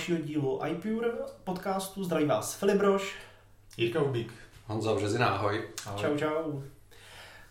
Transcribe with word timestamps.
dalšího 0.00 0.18
dílu 0.18 0.60
iPure 0.66 1.08
podcastu. 1.44 2.04
Zdraví 2.04 2.26
vás 2.26 2.54
Filip 2.54 2.76
Broš. 2.76 3.14
Jirka 3.76 4.02
Ubík. 4.02 4.32
Honza 4.66 4.94
Březina, 4.94 5.26
ahoj. 5.26 5.68
ahoj. 5.86 6.00
Čau, 6.00 6.16
čau. 6.16 6.62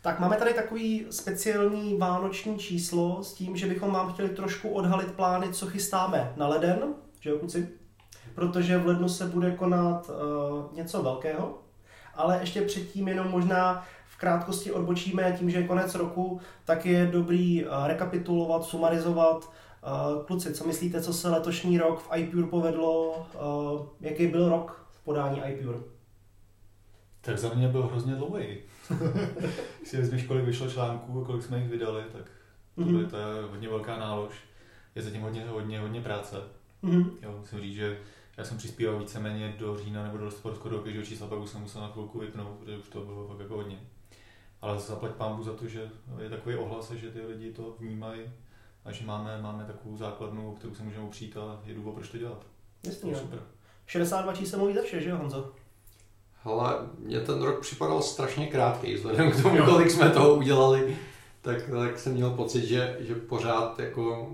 Tak 0.02 0.20
máme 0.20 0.38
tady 0.38 0.54
takový 0.54 1.05
speciální 1.09 1.98
vánoční 1.98 2.59
číslo 2.59 3.23
s 3.23 3.34
tím, 3.34 3.57
že 3.57 3.66
bychom 3.66 3.91
vám 3.91 4.13
chtěli 4.13 4.30
trošku 4.30 4.70
odhalit 4.70 5.12
plány, 5.12 5.54
co 5.54 5.67
chystáme 5.67 6.34
na 6.38 6.48
leden, 6.48 6.93
že 7.20 7.30
jo, 7.30 7.38
kluci? 7.38 7.70
Protože 8.35 8.77
v 8.77 8.88
lednu 8.88 9.09
se 9.09 9.26
bude 9.26 9.52
konat 9.52 10.09
uh, 10.09 10.76
něco 10.76 11.04
velkého, 11.04 11.62
ale 12.16 12.38
ještě 12.41 12.62
předtím 12.62 13.07
jenom 13.07 13.27
možná 13.27 13.85
v 14.07 14.18
krátkosti 14.18 14.71
odbočíme 14.71 15.35
tím, 15.40 15.49
že 15.49 15.57
je 15.57 15.68
konec 15.68 15.95
roku, 15.95 16.41
tak 16.66 16.85
je 16.85 17.05
dobrý 17.05 17.66
uh, 17.66 17.88
rekapitulovat, 17.88 18.63
sumarizovat, 18.63 19.49
kluci, 20.26 20.54
co 20.54 20.68
myslíte, 20.68 21.02
co 21.02 21.14
se 21.14 21.30
letošní 21.30 21.78
rok 21.78 22.00
v 22.00 22.10
iPure 22.16 22.48
povedlo? 22.48 23.18
Uh, 23.18 23.86
jaký 24.02 24.27
byl 24.27 24.49
rok 24.49 24.88
v 24.91 25.04
podání 25.04 25.41
iPure? 25.48 25.80
Tak 27.21 27.38
za 27.38 27.54
mě 27.54 27.68
byl 27.68 27.84
hrozně 27.84 28.16
dlouhý. 28.16 28.58
Když 29.80 29.94
vezmeš, 29.94 30.24
kolik 30.24 30.46
vyšlo 30.46 30.70
článků 30.70 31.21
a 31.21 31.26
kolik 31.26 31.44
jsme 31.44 31.60
jich 31.60 31.70
vydali, 31.70 32.04
tak 32.12 32.32
to, 32.76 32.82
mm-hmm. 32.82 33.10
to 33.10 33.18
je 33.18 33.24
hodně 33.52 33.70
velká 33.70 33.98
nálož. 33.98 34.36
Je 34.96 35.02
zatím 35.02 35.21
hodně, 35.21 35.46
hodně, 35.46 35.80
hodně 35.80 36.02
práce. 36.02 36.36
Mm-hmm. 36.84 37.12
Jo, 37.21 37.36
musím 37.40 37.62
říct, 37.62 37.76
že 37.76 37.99
já 38.38 38.43
jsem 38.43 38.58
přispíval 38.58 38.99
víceméně 38.99 39.55
do 39.60 39.77
října 39.77 40.04
nebo 40.04 40.18
do 40.18 40.26
listopadu 40.26 40.55
skoro 40.55 40.76
do 40.76 40.82
každého 40.82 41.05
čísla, 41.05 41.27
pak 41.27 41.40
už 41.40 41.49
jsem 41.49 41.62
musel 41.62 41.82
na 41.82 41.88
chvilku 41.88 42.20
vypnout, 42.20 42.58
protože 42.60 42.77
už 42.77 42.90
to 42.90 43.02
bylo 43.02 43.27
fakt 43.27 43.40
jako 43.40 43.55
hodně. 43.55 43.80
Ale 44.62 44.80
zaplať 44.80 45.12
pámbu 45.12 45.43
za 45.43 45.54
to, 45.54 45.68
že 45.68 45.90
je 46.21 46.30
takový 46.30 46.55
ohlas, 46.55 46.91
že 46.91 47.10
ty 47.10 47.21
lidi 47.21 47.54
to 47.54 47.76
vnímají 47.80 48.21
a 48.85 48.91
že 48.91 49.05
máme, 49.05 49.41
máme 49.41 49.63
takovou 49.63 49.98
základnu, 49.98 50.55
kterou 50.55 50.76
se 50.76 50.84
můžeme 50.84 51.04
upřít 51.04 51.38
a 51.38 51.62
je 51.66 51.74
důvod, 51.74 51.96
proč 51.96 52.10
to 52.10 52.18
dělat. 52.18 52.46
Jasně, 52.84 53.13
to 53.13 53.20
super. 53.20 53.40
62 53.86 54.34
čísel 54.34 54.60
mluví 54.60 54.76
za 54.76 54.82
vše, 54.82 55.02
že 55.02 55.10
jo, 55.10 55.18
Honzo? 55.18 55.52
Hele, 56.44 56.74
mě 56.99 57.20
ten 57.20 57.41
rok 57.41 57.62
připadal 57.62 58.02
strašně 58.02 58.48
krátký, 58.48 58.94
vzhledem 58.94 59.32
k 59.32 59.41
tomu, 59.41 59.66
kolik 59.66 59.91
jsme 59.91 60.10
toho 60.10 60.36
udělali, 60.36 60.98
tak, 61.41 61.70
tak 61.70 61.99
jsem 61.99 62.13
měl 62.13 62.30
pocit, 62.30 62.66
že, 62.66 62.98
že 62.99 63.16
pořád 63.16 63.80
jako 63.80 64.34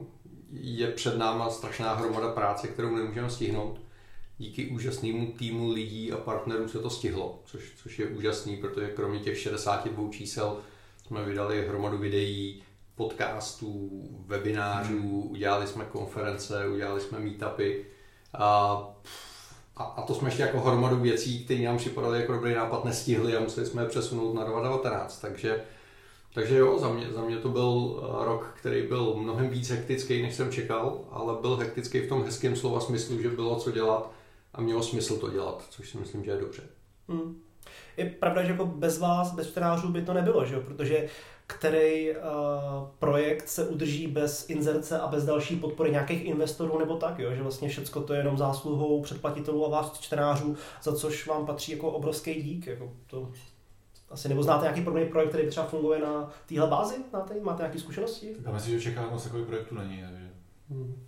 je 0.51 0.87
před 0.91 1.17
náma 1.17 1.49
strašná 1.49 1.93
hromada 1.93 2.31
práce, 2.31 2.67
kterou 2.67 2.95
nemůžeme 2.95 3.29
stihnout. 3.29 3.81
Díky 4.37 4.67
úžasnému 4.67 5.31
týmu 5.31 5.71
lidí 5.71 6.11
a 6.11 6.17
partnerů 6.17 6.69
se 6.69 6.79
to 6.79 6.89
stihlo, 6.89 7.39
což, 7.45 7.73
což 7.77 7.99
je 7.99 8.07
úžasný, 8.07 8.57
protože 8.57 8.87
kromě 8.87 9.19
těch 9.19 9.39
62 9.39 10.09
čísel 10.11 10.57
jsme 11.07 11.25
vydali 11.25 11.67
hromadu 11.67 11.97
videí, 11.97 12.63
podcastů, 12.95 13.89
webinářů, 14.25 14.99
hmm. 14.99 15.31
udělali 15.31 15.67
jsme 15.67 15.85
konference, 15.85 16.67
udělali 16.67 17.01
jsme 17.01 17.19
meetupy 17.19 17.85
a, 18.33 18.81
a, 19.77 19.83
a 19.83 20.01
to 20.01 20.15
jsme 20.15 20.27
ještě 20.27 20.43
jako 20.43 20.59
hromadu 20.59 20.99
věcí, 20.99 21.45
které 21.45 21.63
nám 21.63 21.77
připadaly 21.77 22.19
jako 22.19 22.33
dobrý 22.33 22.53
nápad, 22.53 22.85
nestihli 22.85 23.37
a 23.37 23.39
museli 23.39 23.67
jsme 23.67 23.81
je 23.81 23.89
přesunout 23.89 24.33
na 24.33 24.43
2019, 24.43 25.21
takže 25.21 25.61
takže 26.35 26.57
jo, 26.57 26.79
za 26.79 26.89
mě, 26.89 27.11
za 27.11 27.21
mě 27.21 27.37
to 27.37 27.49
byl 27.49 27.95
eh, 27.97 28.25
rok, 28.25 28.53
který 28.59 28.87
byl 28.87 29.15
mnohem 29.15 29.49
víc 29.49 29.69
hektický, 29.69 30.21
než 30.21 30.35
jsem 30.35 30.51
čekal, 30.51 30.99
ale 31.11 31.41
byl 31.41 31.55
hektický 31.55 31.99
v 31.99 32.09
tom 32.09 32.23
hezkém 32.23 32.55
slova 32.55 32.79
smyslu, 32.79 33.21
že 33.21 33.29
bylo 33.29 33.55
co 33.55 33.71
dělat 33.71 34.11
a 34.53 34.61
mělo 34.61 34.83
smysl 34.83 35.17
to 35.17 35.29
dělat, 35.29 35.65
což 35.69 35.89
si 35.89 35.97
myslím, 35.97 36.23
že 36.23 36.31
je 36.31 36.37
dobře. 36.37 36.63
Hmm. 37.09 37.41
Je 37.97 38.05
pravda, 38.05 38.43
že 38.43 38.51
jako 38.51 38.65
bez 38.65 38.99
vás, 38.99 39.31
bez 39.31 39.51
čtenářů 39.51 39.87
by 39.87 40.01
to 40.01 40.13
nebylo, 40.13 40.45
že 40.45 40.55
jo? 40.55 40.61
protože 40.61 41.07
který 41.47 42.11
uh, 42.11 42.17
projekt 42.99 43.47
se 43.47 43.67
udrží 43.67 44.07
bez 44.07 44.49
inzerce 44.49 44.99
a 44.99 45.07
bez 45.07 45.25
další 45.25 45.55
podpory 45.55 45.91
nějakých 45.91 46.25
investorů 46.25 46.79
nebo 46.79 46.95
tak, 46.95 47.19
jo? 47.19 47.35
že 47.35 47.43
vlastně 47.43 47.69
všechno 47.69 48.03
to 48.03 48.13
je 48.13 48.19
jenom 48.19 48.37
zásluhou 48.37 49.01
předplatitelů 49.01 49.65
a 49.65 49.69
vás 49.69 49.99
čtenářů, 49.99 50.55
za 50.83 50.95
což 50.95 51.27
vám 51.27 51.45
patří 51.45 51.71
jako 51.71 51.91
obrovský 51.91 52.43
dík. 52.43 52.67
Jako 52.67 52.93
to 53.07 53.31
asi 54.09 54.29
nebo 54.29 54.43
znáte 54.43 54.63
nějaký 54.63 54.81
podobný 54.81 55.05
projekt, 55.05 55.29
který 55.29 55.47
třeba 55.47 55.65
funguje 55.65 55.99
na 55.99 56.29
téhle 56.45 56.67
bázi? 56.67 56.95
Znáte? 57.09 57.35
Máte 57.41 57.63
nějaké 57.63 57.79
zkušenosti? 57.79 58.35
Tak 58.35 58.45
já 58.45 58.51
myslím, 58.51 58.73
že 58.73 58.79
v 58.79 58.83
Čechách 58.83 59.11
moc 59.11 59.23
takových 59.23 59.47
projektů 59.47 59.75
není. 59.75 60.01
Takže... 60.01 60.29
Hmm. 60.69 61.05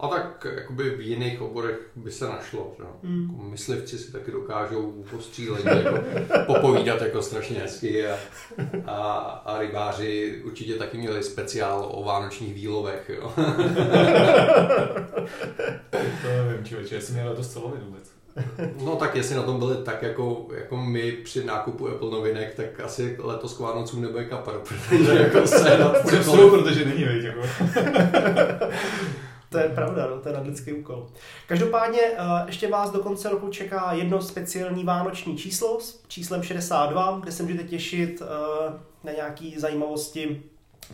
A 0.00 0.08
tak 0.08 0.46
jakoby 0.56 0.90
v 0.90 1.00
jiných 1.00 1.40
oborech 1.40 1.78
by 1.96 2.10
se 2.10 2.28
našlo. 2.28 2.74
Že? 2.78 2.84
Mm. 3.02 3.30
Jako 3.30 3.42
myslivci 3.42 3.98
si 3.98 4.12
taky 4.12 4.30
dokážou 4.30 5.04
postřílet, 5.10 5.64
jako 5.64 5.98
popovídat 6.46 7.02
jako 7.02 7.22
strašně 7.22 7.60
hezky 7.60 8.06
a, 8.06 8.16
a, 8.86 9.02
a, 9.44 9.58
rybáři 9.58 10.42
určitě 10.44 10.74
taky 10.74 10.98
měli 10.98 11.22
speciál 11.22 11.88
o 11.92 12.04
vánočních 12.04 12.54
výlovech. 12.54 13.10
Jo? 13.14 13.32
to 16.22 16.28
nevím, 16.28 16.64
člověče, 16.64 16.94
jestli 16.94 17.14
měl 17.14 17.36
to 17.36 17.42
celovit 17.42 17.82
vůbec. 17.82 18.18
No 18.84 18.96
tak 18.96 19.16
jestli 19.16 19.36
na 19.36 19.42
tom 19.42 19.58
byli 19.58 19.76
tak 19.76 20.02
jako, 20.02 20.48
jako 20.54 20.76
my 20.76 21.12
při 21.12 21.44
nákupu 21.44 21.88
Apple 21.88 22.10
novinek, 22.10 22.54
tak 22.54 22.80
asi 22.80 23.16
letos 23.18 23.56
k 23.56 23.60
Vánocům 23.60 24.02
nebude 24.02 24.24
kapar, 24.24 24.54
protože 24.54 25.12
jako 25.12 25.46
se 25.46 25.78
na 25.78 25.92
protože 26.50 26.84
není, 26.84 27.04
veď, 27.04 27.24
jako. 27.24 27.40
To 29.50 29.58
je 29.58 29.68
pravda, 29.68 30.06
no, 30.10 30.20
to 30.20 30.28
je 30.28 30.34
nadlidský 30.34 30.72
úkol. 30.72 31.06
Každopádně 31.46 32.00
uh, 32.00 32.46
ještě 32.46 32.68
vás 32.68 32.90
do 32.90 32.98
konce 32.98 33.28
roku 33.28 33.48
čeká 33.48 33.92
jedno 33.92 34.22
speciální 34.22 34.84
vánoční 34.84 35.36
číslo 35.36 35.80
s 35.80 36.02
číslem 36.08 36.42
62, 36.42 37.18
kde 37.22 37.32
se 37.32 37.42
můžete 37.42 37.64
těšit 37.64 38.20
uh, 38.20 38.26
na 39.04 39.12
nějaké 39.12 39.50
zajímavosti 39.56 40.42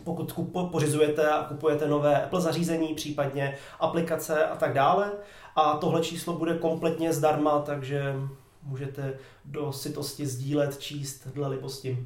pokud 0.03 0.31
kupo, 0.31 0.67
pořizujete 0.67 1.29
a 1.29 1.43
kupujete 1.43 1.87
nové 1.87 2.23
Apple 2.23 2.41
zařízení, 2.41 2.93
případně 2.93 3.57
aplikace 3.79 4.45
a 4.45 4.55
tak 4.55 4.73
dále. 4.73 5.11
A 5.55 5.77
tohle 5.77 6.01
číslo 6.01 6.33
bude 6.33 6.57
kompletně 6.57 7.13
zdarma, 7.13 7.59
takže 7.59 8.15
můžete 8.63 9.13
do 9.45 9.73
sytosti 9.73 10.27
sdílet, 10.27 10.79
číst 10.79 11.27
dle 11.27 11.47
libosti. 11.47 12.05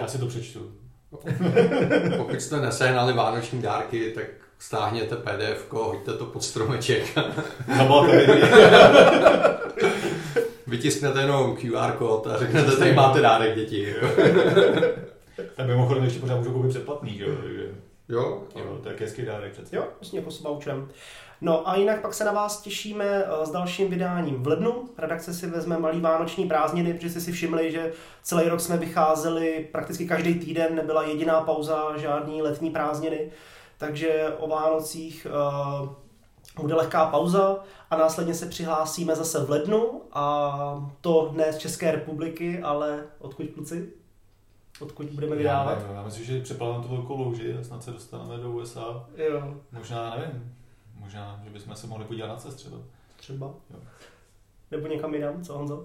Já 0.00 0.08
si 0.08 0.18
to 0.18 0.26
přečtu. 0.26 0.72
Pokud 2.16 2.40
jste 2.40 2.60
nesehnali 2.60 3.12
vánoční 3.12 3.62
dárky, 3.62 4.12
tak 4.14 4.26
stáhněte 4.58 5.16
PDF, 5.16 5.72
hoďte 5.72 6.12
to 6.12 6.26
pod 6.26 6.44
stromeček. 6.44 7.18
No, 7.78 8.06
Vytisknete 10.66 11.20
jenom 11.20 11.56
QR 11.56 11.92
kód 11.92 12.26
a 12.26 12.38
řeknete, 12.38 12.76
tady 12.76 12.92
máte 12.92 13.20
dárek 13.20 13.56
děti. 13.56 13.94
A 15.58 15.64
mimochodem 15.64 16.04
ještě 16.04 16.20
pořád 16.20 16.36
můžu 16.36 16.52
koupit 16.52 16.68
předplatný, 16.68 17.18
jo? 17.18 17.28
Jo, 18.08 18.42
jo, 18.56 18.78
to 18.82 18.88
je 18.88 18.96
hezký 19.00 19.22
dárek 19.22 19.52
přece. 19.52 19.76
Jo, 19.76 19.84
vlastně 20.00 20.18
jako 20.18 20.30
s 20.30 20.42
voucherem. 20.42 20.88
No 21.40 21.68
a 21.68 21.76
jinak 21.76 22.00
pak 22.00 22.14
se 22.14 22.24
na 22.24 22.32
vás 22.32 22.62
těšíme 22.62 23.04
eh, 23.04 23.46
s 23.46 23.50
dalším 23.50 23.90
vydáním 23.90 24.42
v 24.42 24.46
lednu. 24.46 24.88
Redakce 24.98 25.34
si 25.34 25.46
vezme 25.46 25.78
malý 25.78 26.00
vánoční 26.00 26.48
prázdniny, 26.48 26.94
protože 26.94 27.10
jste 27.10 27.20
si 27.20 27.32
všimli, 27.32 27.72
že 27.72 27.92
celý 28.22 28.48
rok 28.48 28.60
jsme 28.60 28.76
vycházeli 28.76 29.68
prakticky 29.72 30.08
každý 30.08 30.34
týden, 30.34 30.74
nebyla 30.74 31.02
jediná 31.02 31.40
pauza, 31.40 31.96
žádný 31.96 32.42
letní 32.42 32.70
prázdniny 32.70 33.30
takže 33.78 34.34
o 34.38 34.48
Vánocích 34.48 35.26
uh, 35.82 35.88
bude 36.60 36.74
lehká 36.74 37.06
pauza 37.06 37.58
a 37.90 37.96
následně 37.96 38.34
se 38.34 38.46
přihlásíme 38.46 39.16
zase 39.16 39.44
v 39.44 39.50
lednu 39.50 40.02
a 40.12 40.90
to 41.00 41.32
ne 41.36 41.52
z 41.52 41.58
České 41.58 41.92
republiky, 41.92 42.62
ale 42.62 43.04
odkud 43.18 43.46
kluci? 43.54 43.92
Odkud 44.80 45.06
budeme 45.06 45.36
vydávat? 45.36 45.78
Já, 45.88 45.92
já 45.92 46.02
myslím, 46.02 46.24
že 46.24 46.42
přeplavíme 46.42 46.82
to 46.82 46.88
velkou 46.88 47.16
louži 47.16 47.56
a 47.56 47.64
snad 47.64 47.82
se 47.82 47.90
dostaneme 47.90 48.36
do 48.36 48.50
USA. 48.50 49.06
Jo. 49.16 49.54
Možná, 49.72 50.16
nevím, 50.16 50.56
možná, 50.98 51.40
že 51.44 51.50
bychom 51.50 51.76
se 51.76 51.86
mohli 51.86 52.04
podívat 52.04 52.26
na 52.26 52.36
cest 52.36 52.54
třeba. 52.54 52.76
Třeba. 53.16 53.46
Jo. 53.46 53.78
Nebo 54.70 54.86
někam 54.86 55.14
jinam, 55.14 55.44
co 55.44 55.58
Honzo? 55.58 55.84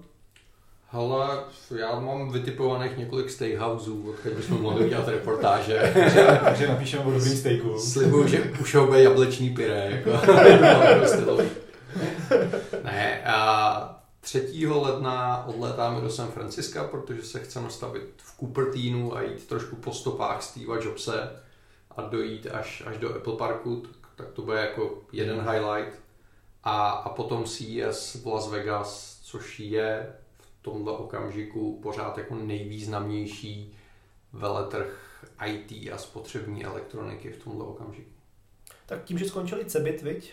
Hele, 0.92 1.44
já 1.76 2.00
mám 2.00 2.32
vytipovaných 2.32 2.96
několik 2.96 3.30
steakhouseů, 3.30 4.10
odkud 4.10 4.32
bychom 4.32 4.62
mohli 4.62 4.84
udělat 4.84 5.08
reportáže. 5.08 5.92
Takže 6.44 6.68
napíšeme 6.68 7.04
o 7.04 7.10
dobrým 7.10 7.36
steaku. 7.36 7.78
Slibuju, 7.78 8.28
že 8.28 8.52
už 8.60 8.76
bude 8.86 9.02
jablečný 9.02 9.50
pyré. 9.50 9.90
Jako. 9.90 10.10
ne, 12.84 13.22
a 13.24 14.02
3. 14.20 14.66
ledna 14.66 15.46
odletáme 15.46 16.00
do 16.00 16.10
San 16.10 16.28
Franciska, 16.28 16.84
protože 16.84 17.22
se 17.22 17.40
chceme 17.40 17.70
stavit 17.70 18.02
v 18.16 18.38
Cupertinu 18.38 19.16
a 19.16 19.22
jít 19.22 19.46
trošku 19.46 19.76
po 19.76 19.92
stopách 19.92 20.42
Steva 20.42 20.76
Jobse 20.76 21.30
a 21.90 22.02
dojít 22.02 22.46
až, 22.52 22.82
až 22.86 22.98
do 22.98 23.16
Apple 23.16 23.36
Parku, 23.36 23.82
tak 24.16 24.26
to 24.32 24.42
bude 24.42 24.60
jako 24.60 24.98
jeden 25.12 25.40
highlight. 25.50 26.00
A, 26.64 26.90
a 26.90 27.08
potom 27.08 27.44
CES 27.44 28.14
v 28.22 28.26
Las 28.26 28.48
Vegas, 28.50 29.20
což 29.22 29.60
je 29.60 30.06
tomhle 30.62 30.92
okamžiku 30.92 31.80
pořád 31.82 32.18
jako 32.18 32.34
nejvýznamnější 32.34 33.76
veletrh 34.32 35.24
IT 35.46 35.92
a 35.92 35.98
spotřební 35.98 36.64
elektroniky 36.64 37.30
v 37.30 37.44
tomhle 37.44 37.64
okamžiku. 37.64 38.10
Tak 38.86 39.04
tím, 39.04 39.18
že 39.18 39.28
skončili 39.28 39.64
Cebit, 39.64 40.02
viď? 40.02 40.32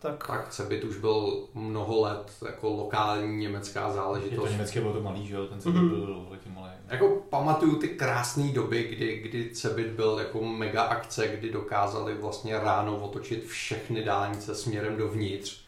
tak... 0.00 0.26
Tak 0.26 0.48
Cebit 0.48 0.84
už 0.84 0.96
byl 0.96 1.48
mnoho 1.54 2.00
let 2.00 2.32
jako 2.46 2.68
lokální 2.68 3.36
německá 3.36 3.86
Je 3.86 3.92
záležitost. 3.92 4.44
to 4.44 4.52
německé 4.52 4.80
bylo 4.80 4.92
to 4.92 5.00
malý, 5.02 5.26
že 5.26 5.34
jo, 5.34 5.46
ten 5.46 5.60
se 5.60 5.68
Mhm. 5.68 5.88
byl 5.88 6.26
taky 6.30 6.48
malý. 6.50 6.72
Jako 6.88 7.08
pamatuju 7.30 7.76
ty 7.78 7.88
krásné 7.88 8.52
doby, 8.52 8.82
kdy, 8.84 9.16
kdy 9.18 9.50
Cebit 9.50 9.86
byl 9.86 10.18
jako 10.18 10.42
mega 10.44 10.82
akce, 10.82 11.28
kdy 11.28 11.50
dokázali 11.52 12.14
vlastně 12.14 12.58
ráno 12.58 12.96
otočit 12.98 13.44
všechny 13.46 14.04
dálnice 14.04 14.54
směrem 14.54 14.96
dovnitř. 14.96 15.63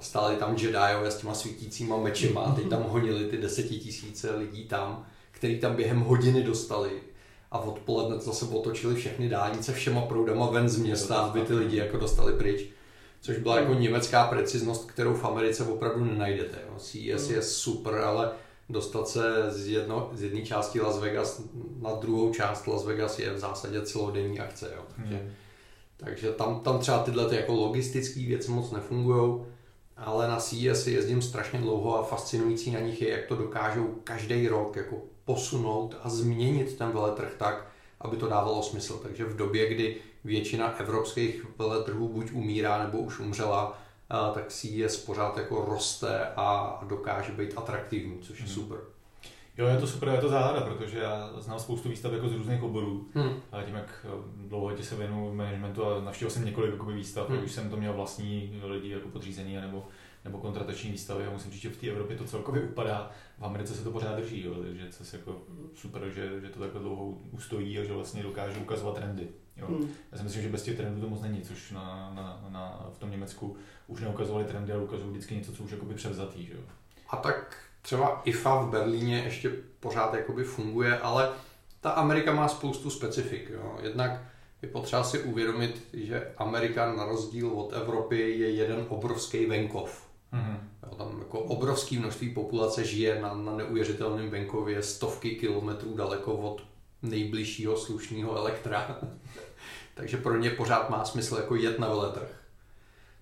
A 0.00 0.02
stáli 0.02 0.36
tam 0.36 0.56
Jediové 0.56 1.10
s 1.10 1.16
těma 1.16 1.34
svítícíma 1.34 1.96
mečema 1.96 2.40
a 2.40 2.54
teď 2.54 2.68
tam 2.68 2.82
honili 2.82 3.24
ty 3.24 3.36
desetitisíce 3.36 4.36
lidí 4.36 4.64
tam, 4.64 5.06
který 5.30 5.60
tam 5.60 5.76
během 5.76 6.00
hodiny 6.00 6.42
dostali. 6.42 6.90
A 7.52 7.58
odpoledne 7.58 8.16
to 8.16 8.22
zase 8.22 8.44
otočili 8.44 8.94
všechny 8.94 9.28
dálnice 9.28 9.72
všema 9.72 10.00
proudama 10.00 10.50
ven 10.50 10.68
z 10.68 10.78
města, 10.78 11.14
aby 11.14 11.40
ty 11.40 11.54
lidi 11.54 11.76
jako 11.76 11.96
dostali 11.96 12.32
pryč. 12.32 12.66
Což 13.20 13.38
byla 13.38 13.58
jako 13.60 13.74
německá 13.74 14.26
preciznost, 14.26 14.90
kterou 14.90 15.14
v 15.14 15.24
Americe 15.24 15.64
opravdu 15.64 16.04
nenajdete. 16.04 16.58
Jo. 16.66 16.74
CES 16.78 17.30
je 17.30 17.42
super, 17.42 17.94
ale 17.94 18.30
dostat 18.68 19.08
se 19.08 19.50
z, 19.50 19.68
jedno, 19.68 20.10
z 20.12 20.22
jedné 20.22 20.42
části 20.42 20.80
Las 20.80 20.98
Vegas 20.98 21.42
na 21.80 21.92
druhou 21.94 22.32
část 22.32 22.66
Las 22.66 22.84
Vegas 22.84 23.18
je 23.18 23.34
v 23.34 23.38
zásadě 23.38 23.82
celodenní 23.82 24.40
akce. 24.40 24.72
Jo. 24.76 24.82
Takže, 24.96 25.16
Hmm. 25.16 25.30
takže 25.96 26.32
tam, 26.32 26.60
tam 26.60 26.78
třeba 26.78 27.02
tyhle 27.02 27.28
ty 27.28 27.36
jako 27.36 27.52
logistické 27.54 28.20
věci 28.20 28.50
moc 28.50 28.70
nefungují, 28.70 29.40
ale 30.04 30.28
na 30.28 30.36
CES 30.36 30.86
jezdím 30.86 31.22
strašně 31.22 31.58
dlouho 31.58 31.98
a 31.98 32.02
fascinující 32.02 32.70
na 32.70 32.80
nich 32.80 33.02
je, 33.02 33.10
jak 33.10 33.26
to 33.26 33.36
dokážou 33.36 33.94
každý 34.04 34.48
rok 34.48 34.76
jako 34.76 34.96
posunout 35.24 35.96
a 36.02 36.08
změnit 36.08 36.76
ten 36.78 36.90
veletrh 36.90 37.34
tak, 37.38 37.66
aby 38.00 38.16
to 38.16 38.28
dávalo 38.28 38.62
smysl. 38.62 39.00
Takže 39.02 39.24
v 39.24 39.36
době, 39.36 39.74
kdy 39.74 39.96
většina 40.24 40.78
evropských 40.78 41.46
veletrhů 41.58 42.08
buď 42.08 42.32
umírá 42.32 42.78
nebo 42.84 42.98
už 42.98 43.18
umřela, 43.18 43.78
a 44.10 44.30
tak 44.30 44.48
CES 44.48 44.96
pořád 44.96 45.36
jako 45.36 45.64
roste 45.68 46.26
a 46.36 46.80
dokáže 46.88 47.32
být 47.32 47.52
atraktivní, 47.56 48.18
což 48.18 48.38
je 48.38 48.44
Mhm. 48.44 48.54
super. 48.54 48.78
Jo, 49.60 49.66
je 49.66 49.78
to 49.78 49.86
super, 49.86 50.08
je 50.08 50.20
to 50.20 50.28
záhada, 50.28 50.60
protože 50.60 50.98
já 50.98 51.30
znám 51.38 51.58
spoustu 51.58 51.88
výstav 51.88 52.12
jako 52.12 52.28
z 52.28 52.32
různých 52.32 52.62
oborů. 52.62 53.08
Hmm. 53.14 53.32
A 53.52 53.62
tím, 53.62 53.74
jak 53.74 54.06
eh, 54.08 54.08
dlouho 54.48 54.76
se 54.82 54.96
věnuju 54.96 55.34
managementu 55.34 55.84
a 55.84 56.00
navštívil 56.00 56.30
jsem 56.30 56.44
několik 56.44 56.72
jakoby, 56.72 56.92
výstav, 56.92 57.28
Hmm. 57.28 57.44
už 57.44 57.52
jsem 57.52 57.70
to 57.70 57.76
měl 57.76 57.92
vlastní 57.92 58.60
lidi 58.64 58.88
jako 58.88 59.08
podřízený 59.08 59.56
nebo, 59.56 59.86
nebo 60.24 60.38
kontratační 60.38 60.90
výstavy 60.90 61.26
a 61.26 61.30
musím 61.30 61.50
říct, 61.50 61.60
že 61.60 61.70
v 61.70 61.76
té 61.76 61.86
Evropě 61.86 62.16
to 62.16 62.24
celkově 62.24 62.62
upadá. 62.62 63.10
V 63.38 63.44
Americe 63.44 63.74
se 63.74 63.84
to 63.84 63.90
pořád 63.90 64.16
drží, 64.16 64.44
jo, 64.44 64.54
takže 64.54 64.84
to 64.98 65.04
je 65.04 65.20
jako 65.20 65.42
super, 65.74 66.02
že, 66.14 66.40
že 66.40 66.48
to 66.48 66.60
takhle 66.60 66.80
dlouho 66.80 67.18
ustojí 67.30 67.78
a 67.78 67.84
že 67.84 67.92
vlastně 67.92 68.22
dokáže 68.22 68.60
ukazovat 68.60 68.94
trendy. 68.94 69.28
Jo. 69.56 69.66
Hmm. 69.66 69.88
Já 70.12 70.18
si 70.18 70.24
myslím, 70.24 70.42
že 70.42 70.48
bez 70.48 70.62
těch 70.62 70.76
trendů 70.76 71.00
to 71.00 71.08
moc 71.08 71.20
není, 71.20 71.42
což 71.42 71.70
na, 71.70 72.12
na, 72.14 72.48
na, 72.48 72.90
v 72.94 72.98
tom 72.98 73.10
Německu 73.10 73.56
už 73.86 74.00
neukazovali 74.00 74.44
trendy, 74.44 74.72
ale 74.72 74.82
ukazují 74.82 75.10
vždycky 75.10 75.34
něco, 75.34 75.52
co 75.52 75.62
už 75.62 75.70
jakoby 75.70 75.94
převzatý. 75.94 76.46
Že 76.46 76.52
jo. 76.52 76.60
A 77.10 77.16
tak 77.16 77.69
třeba 77.82 78.20
IFA 78.24 78.62
v 78.62 78.70
Berlíně 78.70 79.22
ještě 79.24 79.50
pořád 79.80 80.14
jakoby 80.14 80.44
funguje, 80.44 80.98
ale 80.98 81.30
ta 81.80 81.90
Amerika 81.90 82.32
má 82.32 82.48
spoustu 82.48 82.90
specifik. 82.90 83.50
Jo. 83.50 83.78
Jednak 83.82 84.22
je 84.62 84.68
potřeba 84.68 85.04
si 85.04 85.22
uvědomit, 85.22 85.88
že 85.92 86.32
Amerika 86.36 86.92
na 86.92 87.04
rozdíl 87.04 87.48
od 87.48 87.72
Evropy 87.72 88.18
je 88.18 88.50
jeden 88.50 88.86
obrovský 88.88 89.46
venkov. 89.46 90.06
Mhm. 90.32 90.70
Jo, 90.82 90.94
tam 90.94 91.18
jako 91.18 91.40
obrovské 91.40 91.98
množství 91.98 92.34
populace 92.34 92.84
žije 92.84 93.20
na, 93.22 93.34
na 93.34 93.56
neuvěřitelném 93.56 94.30
venkově, 94.30 94.82
stovky 94.82 95.30
kilometrů 95.30 95.96
daleko 95.96 96.36
od 96.36 96.62
nejbližšího 97.02 97.76
slušného 97.76 98.36
elektra. 98.36 98.98
Takže 99.94 100.16
pro 100.16 100.36
ně 100.36 100.50
pořád 100.50 100.90
má 100.90 101.04
smysl 101.04 101.36
jako 101.36 101.54
jet 101.54 101.78
na 101.78 101.88
veletrh. 101.88 102.40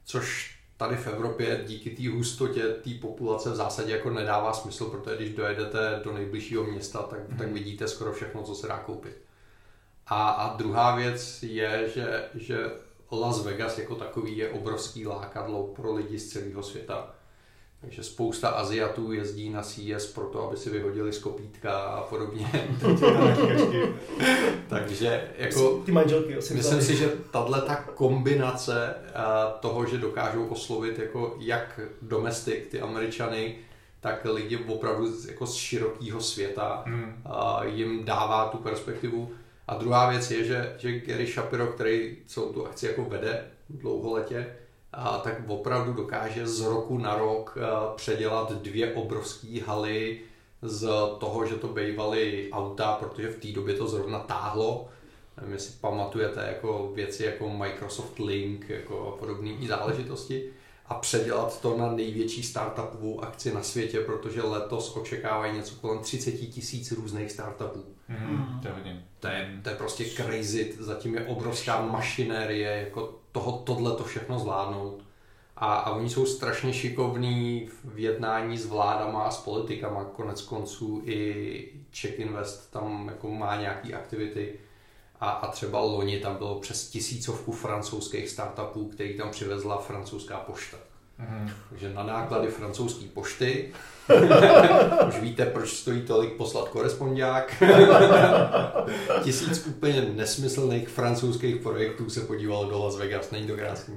Což 0.05 0.58
tady 0.79 0.97
v 0.97 1.07
Evropě 1.07 1.65
díky 1.67 1.91
té 1.91 2.09
hustotě 2.09 2.63
té 2.63 2.91
populace 3.01 3.51
v 3.51 3.55
zásadě 3.55 3.93
jako 3.93 4.11
nedává 4.11 4.53
smysl, 4.53 4.85
protože 4.85 5.17
když 5.17 5.35
dojedete 5.35 6.01
do 6.05 6.13
nejbližšího 6.13 6.65
města, 6.65 7.03
tak, 7.03 7.29
Mhm. 7.29 7.39
tak 7.39 7.53
vidíte 7.53 7.89
skoro 7.89 8.13
všechno, 8.13 8.43
co 8.43 8.55
se 8.55 8.67
dá 8.69 8.79
koupit. 8.79 9.17
A, 10.07 10.31
a 10.31 10.57
druhá 10.57 10.97
věc 10.97 11.43
je, 11.43 11.91
že, 11.95 12.29
že 12.35 12.71
Las 13.13 13.45
Vegas 13.45 13.79
jako 13.79 13.95
takový 13.95 14.37
je 14.39 14.51
obrovský 14.51 15.07
lákadlo 15.07 15.67
pro 15.67 15.95
lidi 15.95 16.19
z 16.19 16.33
celého 16.33 16.63
světa. 16.63 17.15
Takže 17.81 18.03
spousta 18.05 18.49
Aziatů 18.49 19.13
jezdí 19.13 19.51
na 19.51 19.63
CES 19.63 20.07
proto, 20.13 20.49
aby 20.49 20.57
si 20.57 20.71
vyhodili 20.71 21.13
z 21.13 21.19
kopítka 21.19 21.79
a 21.79 22.03
podobně. 22.03 22.69
Takže 24.69 25.31
jako 25.39 25.83
Ty 25.87 25.93
manželky 25.93 26.35
myslím 26.35 26.83
si, 26.83 26.97
že 26.97 27.11
tahle 27.31 27.63
ta 27.63 27.77
kombinace 27.77 28.95
a, 29.15 29.45
toho, 29.61 29.87
že 29.87 29.99
dokážou 29.99 30.47
oslovit 30.47 30.99
jako 30.99 31.37
jak 31.41 31.81
domestik, 32.03 32.67
ty 32.69 32.81
Američany, 32.81 33.55
tak 34.01 34.27
lidi 34.33 34.57
opravdu 34.57 35.13
z- 35.13 35.27
jako 35.29 35.47
z 35.47 35.55
širokého 35.55 36.21
světa 36.21 36.83
Hmm. 36.87 37.23
a 37.25 37.65
jim 37.65 38.05
dává 38.05 38.49
tu 38.49 38.57
perspektivu. 38.59 39.31
A 39.69 39.75
druhá 39.75 40.11
věc 40.11 40.31
je, 40.31 40.45
že, 40.45 40.75
že 40.79 40.99
Gary 41.01 41.27
Shapiro, 41.27 41.67
který 41.67 42.17
celou 42.27 42.53
tu 42.53 42.67
akci 42.67 42.87
jako 42.87 43.05
vede 43.05 43.45
dlouholetě, 43.71 44.47
a 44.93 45.19
tak 45.19 45.35
opravdu 45.47 45.93
dokáže 45.93 46.49
z 46.49 46.61
roku 46.61 46.99
na 46.99 47.15
rok 47.15 47.59
a, 47.59 47.95
předělat 47.95 48.53
dvě 48.53 48.95
obrovské 48.95 49.61
haly 49.67 50.21
z 50.63 50.89
toho, 51.19 51.47
že 51.47 51.55
to 51.55 51.69
bývaly 51.69 52.49
auta, 52.53 52.93
protože 52.93 53.29
v 53.29 53.41
té 53.41 53.49
době 53.49 53.75
to 53.75 53.89
zrovna 53.89 54.19
táhlo. 54.19 54.89
Nevím, 55.37 55.53
jestli 55.53 55.75
pamatujete 55.81 56.47
jako 56.49 56.93
věci 56.95 57.25
jako 57.25 57.49
Microsoft 57.49 58.19
Link 58.19 58.69
jako 58.69 59.13
a 59.15 59.17
podobné 59.19 59.69
záležitosti 59.69 60.51
a 60.87 60.95
předělat 60.95 61.61
to 61.61 61.77
na 61.79 61.93
největší 61.93 62.43
startupovou 62.43 63.25
akci 63.25 63.55
na 63.55 63.63
světě, 63.63 64.01
protože 64.01 64.43
letos 64.43 64.97
očekávají 64.97 65.57
něco 65.57 65.75
kolem 65.81 65.99
30 65.99 66.33
tisíc 66.33 66.93
různých 66.93 67.33
startupů. 67.33 67.85
To 68.63 68.69
je 68.69 68.75
hodně. 68.75 69.07
To 69.21 69.29
je, 69.29 69.61
to 69.63 69.69
je 69.69 69.75
prostě 69.75 70.05
crazy, 70.05 70.75
zatím 70.79 71.15
je 71.15 71.27
obrovská 71.27 71.83
mašinérie, 71.83 72.71
jako 72.71 73.18
toho, 73.33 73.53
tohle 73.53 73.97
to 73.97 74.05
všechno 74.05 74.39
zvládnout. 74.39 75.05
A, 75.57 75.75
a 75.75 75.91
oni 75.91 76.11
jsou 76.11 76.27
strašně 76.27 76.73
šikovní 76.73 77.69
v 77.85 77.99
jednání 77.99 78.59
s 78.59 78.67
vládama 78.67 79.23
a 79.23 79.31
s 79.31 79.41
politikama. 79.41 80.05
Konec 80.05 80.43
konců 80.43 81.03
i 81.05 81.73
Czech 81.91 82.19
Invest 82.19 82.71
tam 82.71 83.09
jako 83.09 83.31
má 83.31 83.57
nějaký 83.57 83.95
aktivity. 83.95 84.61
A, 85.21 85.31
a 85.31 85.51
třeba 85.51 85.81
loni 85.81 86.21
tam 86.21 86.37
bylo 86.37 86.61
přes 86.61 86.91
tisícovku 86.91 87.53
francouzských 87.53 88.29
startupů, 88.29 88.89
který 88.89 89.17
tam 89.17 89.31
přivezla 89.31 89.79
francouzská 89.79 90.39
pošta. 90.39 90.77
Mhm. 91.19 91.51
Takže 91.71 91.95
na 91.95 92.03
náklady 92.03 92.49
francouzské 92.49 93.05
pošty 93.15 93.73
už 95.09 95.21
víte, 95.21 95.47
proč 95.47 95.71
stojí 95.71 96.03
tolik 96.03 96.33
poslat 96.33 96.69
korespondiák. 96.69 97.63
Tisíc 99.23 99.67
úplně 99.67 100.01
nesmyslných 100.03 100.89
francouzských 100.89 101.57
projektů 101.57 102.11
se 102.11 102.21
podívalo 102.21 102.71
do 102.71 102.85
Las 102.85 102.97
Vegas, 102.97 103.31
není 103.31 103.47
to 103.47 103.57
krásný. 103.57 103.97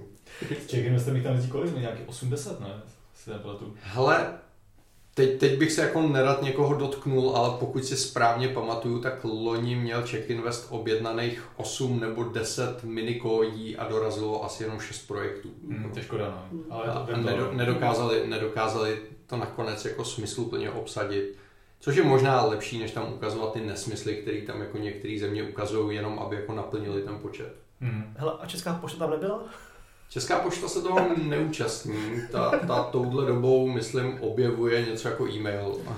Czech 0.68 0.86
Investor 0.86 1.13
mi 1.13 1.22
tam 1.22 1.34
jezdí 1.34 1.50
kolik? 1.50 1.78
Nějaký 1.78 2.04
80, 2.06 2.60
ne? 2.60 2.82
Si 3.16 3.30
nepletu. 3.30 3.74
Hele, 3.82 4.34
teď, 5.22 5.40
teď 5.40 5.60
bych 5.60 5.72
se 5.72 5.82
jako 5.82 6.01
nerad 6.01 6.42
někoho 6.42 6.74
dotknul, 6.74 7.36
ale 7.36 7.58
pokud 7.60 7.86
si 7.86 7.98
správně 7.98 8.48
pamatuju, 8.48 9.00
tak 9.00 9.24
loni 9.24 9.75
měl 9.75 10.04
Czech 10.04 10.30
Invest 10.30 10.68
objednaných 10.70 11.50
8 11.56 12.00
nebo 12.00 12.24
10 12.24 12.84
minikojí 12.84 13.78
a 13.78 13.90
dorazilo 13.90 14.46
asi 14.46 14.63
jenom 14.63 14.80
6 14.80 15.08
projektů. 15.08 15.50
Hmm, 15.68 15.92
těžko 15.94 16.18
dá, 16.18 16.48
no. 16.51 16.60
Ale 16.70 16.86
a, 16.86 17.06
to 17.06 17.13
a 17.13 17.18
nedo, 17.18 17.51
nedokázali, 17.54 18.28
nedokázali 18.28 19.00
to 19.28 19.38
nakonec 19.38 19.86
jako 19.86 20.06
smysluplně 20.06 20.72
obsadit. 20.72 21.38
Což 21.80 21.96
je 21.96 22.04
možná 22.04 22.46
lepší, 22.46 22.80
než 22.80 22.92
tam 22.92 23.13
ukazovat 23.13 23.54
ty 23.54 23.62
nesmysly, 23.62 24.16
které 24.16 24.42
tam 24.42 24.62
jako 24.62 24.78
některé 24.78 25.20
země 25.20 25.44
ukazují, 25.44 25.96
jenom 25.96 26.20
aby 26.20 26.36
jako 26.36 26.54
naplnili 26.54 27.01
ten 27.01 27.20
počet. 27.20 27.56
Hmm. 27.82 28.13
Hele, 28.18 28.34
a 28.40 28.46
Česká 28.46 28.74
pošta 28.74 29.00
tam 29.00 29.10
nebyla? 29.10 29.44
Česká 30.12 30.39
pošta 30.39 30.68
se 30.68 30.82
toho 30.82 31.00
neúčastní. 31.24 32.22
Ta, 32.32 32.51
ta 32.68 32.84
touhle 32.84 33.25
dobou, 33.25 33.68
myslím, 33.68 34.18
objevuje 34.22 34.86
něco 34.86 35.08
jako 35.08 35.27
e-mail. 35.27 35.75
No. 35.86 35.96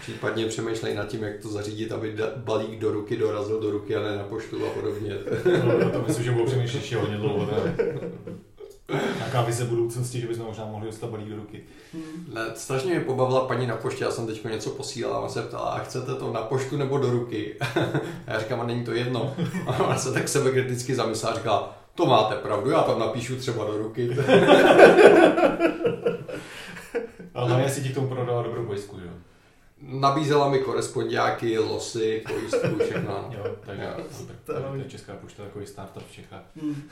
Případně 0.00 0.46
přemýšlej 0.46 0.94
nad 0.94 1.08
tím, 1.08 1.22
jak 1.22 1.38
to 1.42 1.48
zařídit, 1.48 1.92
aby 1.92 2.16
balík 2.36 2.78
do 2.78 2.92
ruky 2.92 3.16
dorazil 3.16 3.60
do 3.60 3.70
ruky 3.70 3.96
a 3.96 4.02
ne 4.02 4.16
na 4.16 4.24
poštu 4.24 4.66
a 4.66 4.70
podobně. 4.70 5.14
No, 5.64 5.90
to 5.90 6.04
myslím, 6.06 6.24
že 6.24 6.30
budou 6.30 6.46
přemýšlet 6.46 6.80
ještě 6.80 6.96
hodně 6.96 7.16
dlouho. 7.16 7.46
teda. 7.46 7.62
Nějaká 9.16 9.42
vize 9.42 9.64
budoucnosti, 9.64 10.20
že 10.20 10.26
bychom 10.26 10.46
možná 10.46 10.64
mohli 10.64 10.86
dostat 10.86 11.10
balík 11.10 11.28
do 11.28 11.36
ruky. 11.36 11.62
Ne, 12.34 12.46
strašně 12.54 12.90
mě 12.90 13.00
pobavila 13.00 13.40
paní 13.44 13.66
na 13.66 13.76
poště, 13.76 14.04
já 14.04 14.10
jsem 14.10 14.26
teď 14.26 14.44
něco 14.44 14.70
posílal 14.70 15.14
a 15.14 15.18
ona 15.18 15.28
se 15.28 15.42
ptala, 15.42 15.70
a 15.70 15.78
chcete 15.78 16.14
to 16.14 16.32
na 16.32 16.40
poštu 16.42 16.76
nebo 16.76 16.98
do 16.98 17.10
ruky? 17.10 17.54
A 17.60 17.66
já 18.26 18.38
říkám, 18.38 18.60
a 18.60 18.64
není 18.64 18.84
to 18.84 18.92
jedno. 18.92 19.34
A 19.66 19.78
ona 19.84 19.98
se 19.98 20.12
tak 20.12 20.28
sebekriticky 20.28 20.94
zamyslela 20.94 21.34
a 21.34 21.36
říkala, 21.38 21.78
to 21.94 22.06
máte 22.06 22.34
pravdu, 22.36 22.70
já 22.70 22.82
tam 22.82 22.98
napíšu 22.98 23.36
třeba 23.36 23.64
do 23.64 23.78
ruky. 23.78 24.16
Ale 27.34 27.48
hlavně 27.48 27.68
si 27.68 27.82
ti 27.82 27.88
k 27.88 27.94
tomu 27.94 28.08
prodala 28.08 28.42
dobrou 28.42 28.66
pojistku, 28.66 28.98
že 29.00 29.06
jo? 29.06 29.12
nabízela 29.82 30.48
mi 30.48 30.58
korespondiáky, 30.58 31.58
losy, 31.58 32.24
pojistku, 32.28 32.84
všechno. 32.84 33.30
Jo, 33.38 33.44
takže 33.66 33.82
Jo. 33.98 34.04
super. 34.18 34.36
To 34.44 34.52
je 34.52 34.54
Takže 34.54 34.66
dobrý. 34.68 34.80
to 34.80 34.86
je 34.86 34.90
Česká 34.90 35.12
pošta 35.12 35.42
takový 35.42 35.66
startup 35.66 36.02
v 36.08 36.12
Čechách. 36.12 36.42
Hmm. 36.62 36.82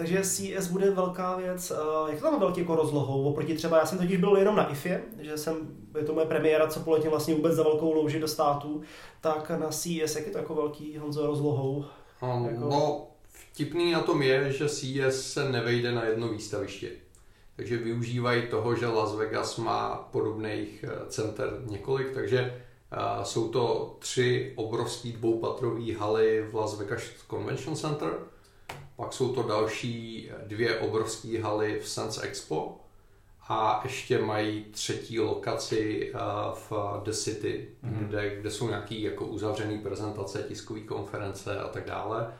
Takže 0.00 0.22
CS 0.22 0.66
bude 0.68 0.90
velká 0.90 1.36
věc. 1.36 1.70
Eh, 1.70 2.10
Jak 2.12 2.20
to 2.20 2.30
tam 2.30 2.40
velký 2.40 2.60
jako 2.60 2.76
rozlohou? 2.76 3.24
Oproti 3.24 3.54
třeba, 3.54 3.78
já 3.78 3.86
jsem 3.86 3.98
totiž 3.98 4.16
byl 4.16 4.36
jenom 4.36 4.56
na 4.56 4.70
IFE, 4.72 5.02
že 5.20 5.38
jsem, 5.38 5.56
je 5.98 6.04
to 6.04 6.14
moje 6.14 6.26
premiéra, 6.26 6.66
co 6.66 6.80
poletím 6.80 7.10
vlastně 7.10 7.34
vůbec 7.34 7.54
za 7.54 7.62
velkou 7.62 7.92
louži 7.92 8.20
do 8.20 8.28
státu, 8.28 8.82
tak 9.20 9.50
na 9.50 9.68
CS, 9.68 10.16
jak 10.16 10.26
je 10.26 10.32
to 10.32 10.38
jako 10.38 10.54
velký 10.54 10.98
Honzo 10.98 11.26
rozlohou? 11.26 11.84
Um, 12.22 12.44
Jako- 12.48 12.60
No, 12.68 13.06
vtipný 13.28 13.92
na 13.92 14.00
tom 14.00 14.22
je, 14.22 14.52
že 14.52 14.68
CES 14.68 15.32
se 15.32 15.52
nevejde 15.52 15.92
na 15.92 16.04
jedno 16.04 16.28
výstaviště. 16.28 16.90
Takže 17.56 17.76
využívají 17.76 18.42
toho, 18.46 18.74
že 18.76 18.86
Las 18.86 19.14
Vegas 19.14 19.56
má 19.56 20.08
podobných 20.12 20.84
eh, 20.88 21.06
center 21.08 21.62
několik, 21.66 22.10
takže 22.14 22.40
eh, 22.92 23.24
jsou 23.24 23.48
to 23.48 23.96
tři 23.98 24.52
obrovský 24.56 25.12
dvoupatrový 25.12 25.92
haly 25.92 26.46
v 26.50 26.54
Las 26.54 26.78
Vegas 26.78 27.02
Convention 27.30 27.76
Center, 27.76 28.10
pak 29.00 29.12
jsou 29.12 29.34
to 29.34 29.42
další 29.42 30.30
dvě 30.46 30.78
obrovské 30.78 31.42
haly 31.42 31.80
v 31.82 31.88
Sense 31.88 32.22
Expo 32.22 32.76
a 33.48 33.80
ještě 33.84 34.18
mají 34.18 34.64
třetí 34.70 35.20
lokaci 35.20 36.12
eh, 36.14 36.18
v 36.54 36.72
The 37.04 37.10
City, 37.12 37.68
Mhm. 37.82 38.06
kde, 38.08 38.36
kde 38.40 38.50
jsou 38.50 38.68
nějaký 38.68 39.02
jako 39.02 39.26
uzavřený 39.26 39.78
prezentace, 39.78 40.44
tiskové 40.48 40.80
konference 40.80 41.60
a 41.60 41.68
tak 41.68 41.84
dále. 41.86 42.32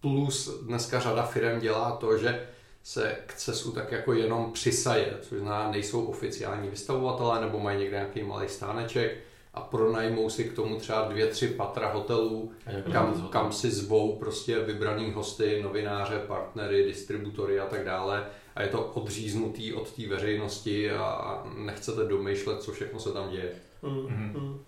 Plus 0.00 0.60
dneska 0.62 1.00
řada 1.00 1.22
firm 1.22 1.60
dělá 1.60 1.96
to, 1.96 2.18
že 2.18 2.46
se 2.82 3.16
k 3.26 3.34
CESu 3.34 3.72
tak 3.72 3.92
jako 3.92 4.12
jenom 4.12 4.52
přisaje, 4.52 5.18
což 5.22 5.38
znamená, 5.38 5.70
nejsou 5.70 6.04
oficiální 6.04 6.68
vystavovatelé 6.68 7.40
nebo 7.40 7.58
mají 7.60 7.78
někde 7.78 7.96
nějaký 7.96 8.22
malý 8.22 8.48
stáneček 8.48 9.16
a 9.54 9.60
pronajmou 9.60 10.30
si 10.30 10.44
k 10.44 10.52
tomu 10.52 10.76
třeba 10.76 11.08
dvě, 11.08 11.26
tři 11.26 11.48
patra 11.48 11.92
hotelů, 11.92 12.52
kam, 12.92 13.28
kam 13.28 13.52
si 13.52 13.70
zvou 13.70 14.16
prostě 14.16 14.58
vybraný 14.58 15.12
hosty, 15.12 15.62
novináře, 15.62 16.18
partnery, 16.26 16.84
distributory 16.84 17.60
a 17.60 17.66
tak 17.66 17.84
dále 17.84 18.26
a 18.56 18.62
je 18.62 18.68
to 18.68 18.84
odříznutý 18.84 19.72
od 19.74 19.92
té 19.92 20.06
veřejnosti 20.08 20.90
a- 20.90 21.44
nechcete 21.58 22.04
domýšlet, 22.04 22.62
co 22.62 22.72
všechno 22.72 23.00
se 23.00 23.12
tam 23.12 23.30
děje. 23.30 23.52
Hmm. 23.82 24.06
Mhm. 24.08 24.32
Hmm. 24.38 24.58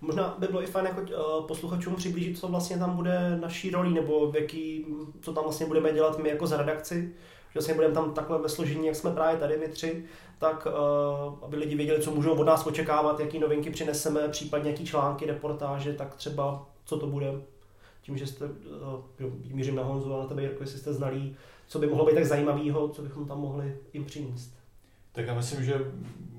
Možná 0.00 0.34
by 0.38 0.46
bylo 0.46 0.62
i 0.62 0.66
fajn 0.66 0.86
jako 0.86 1.00
uh, 1.00 1.46
posluchačům 1.46 1.94
přiblížit, 1.96 2.38
co 2.38 2.48
vlastně 2.48 2.78
tam 2.78 2.96
bude 2.96 3.38
naší 3.40 3.70
roli, 3.70 3.90
nebo 3.90 4.30
v 4.32 4.36
jaký, 4.36 4.86
co 5.20 5.32
tam 5.32 5.44
vlastně 5.44 5.66
budeme 5.66 5.92
dělat 5.92 6.18
my 6.18 6.28
jako 6.28 6.46
za 6.46 6.56
redakci. 6.56 7.14
Že 7.52 7.58
vlastně 7.58 7.74
budeme 7.74 7.94
tam 7.94 8.14
takhle 8.14 8.38
ve 8.38 8.48
složení, 8.48 8.86
jak 8.86 8.96
jsme 8.96 9.10
právě 9.10 9.40
tady 9.40 9.56
my 9.56 9.68
tři, 9.68 10.04
tak 10.38 10.66
uh, 10.66 11.44
aby 11.44 11.56
lidi 11.56 11.76
věděli, 11.76 12.02
co 12.02 12.10
můžou 12.10 12.34
od 12.34 12.44
nás 12.44 12.66
očekávat, 12.66 13.20
jaký 13.20 13.38
novinky 13.38 13.70
přineseme, 13.70 14.28
případně 14.28 14.70
jaký 14.70 14.86
články, 14.86 15.26
reportáže, 15.26 15.92
tak 15.92 16.14
třeba 16.14 16.66
co 16.84 16.98
to 16.98 17.06
bude. 17.06 17.32
Tím, 18.02 18.18
že 18.18 18.26
jste, 18.26 18.44
uh, 18.44 18.50
jo, 19.18 19.30
mířím 19.48 19.76
na 19.76 19.82
Honzu 19.82 20.14
a 20.14 20.18
na 20.18 20.26
tebe, 20.26 20.42
Jirko, 20.42 20.62
jestli 20.62 20.78
jste 20.78 20.92
znalí, 20.92 21.36
co 21.66 21.78
by 21.78 21.86
mohlo 21.86 22.06
být 22.06 22.14
tak 22.14 22.26
zajímavého, 22.26 22.88
co 22.88 23.02
bychom 23.02 23.26
tam 23.26 23.40
mohli 23.40 23.76
jim 23.92 24.04
přinést. 24.04 24.54
Tak 25.12 25.26
já 25.26 25.34
myslím, 25.34 25.64
že 25.64 25.74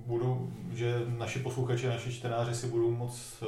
budu, 0.05 0.53
že 0.74 1.05
naši 1.08 1.39
posluchači, 1.39 1.88
naši 1.88 2.13
čtenáři 2.13 2.55
si 2.55 2.67
budou 2.67 2.91
moc 2.91 3.41
uh, 3.41 3.48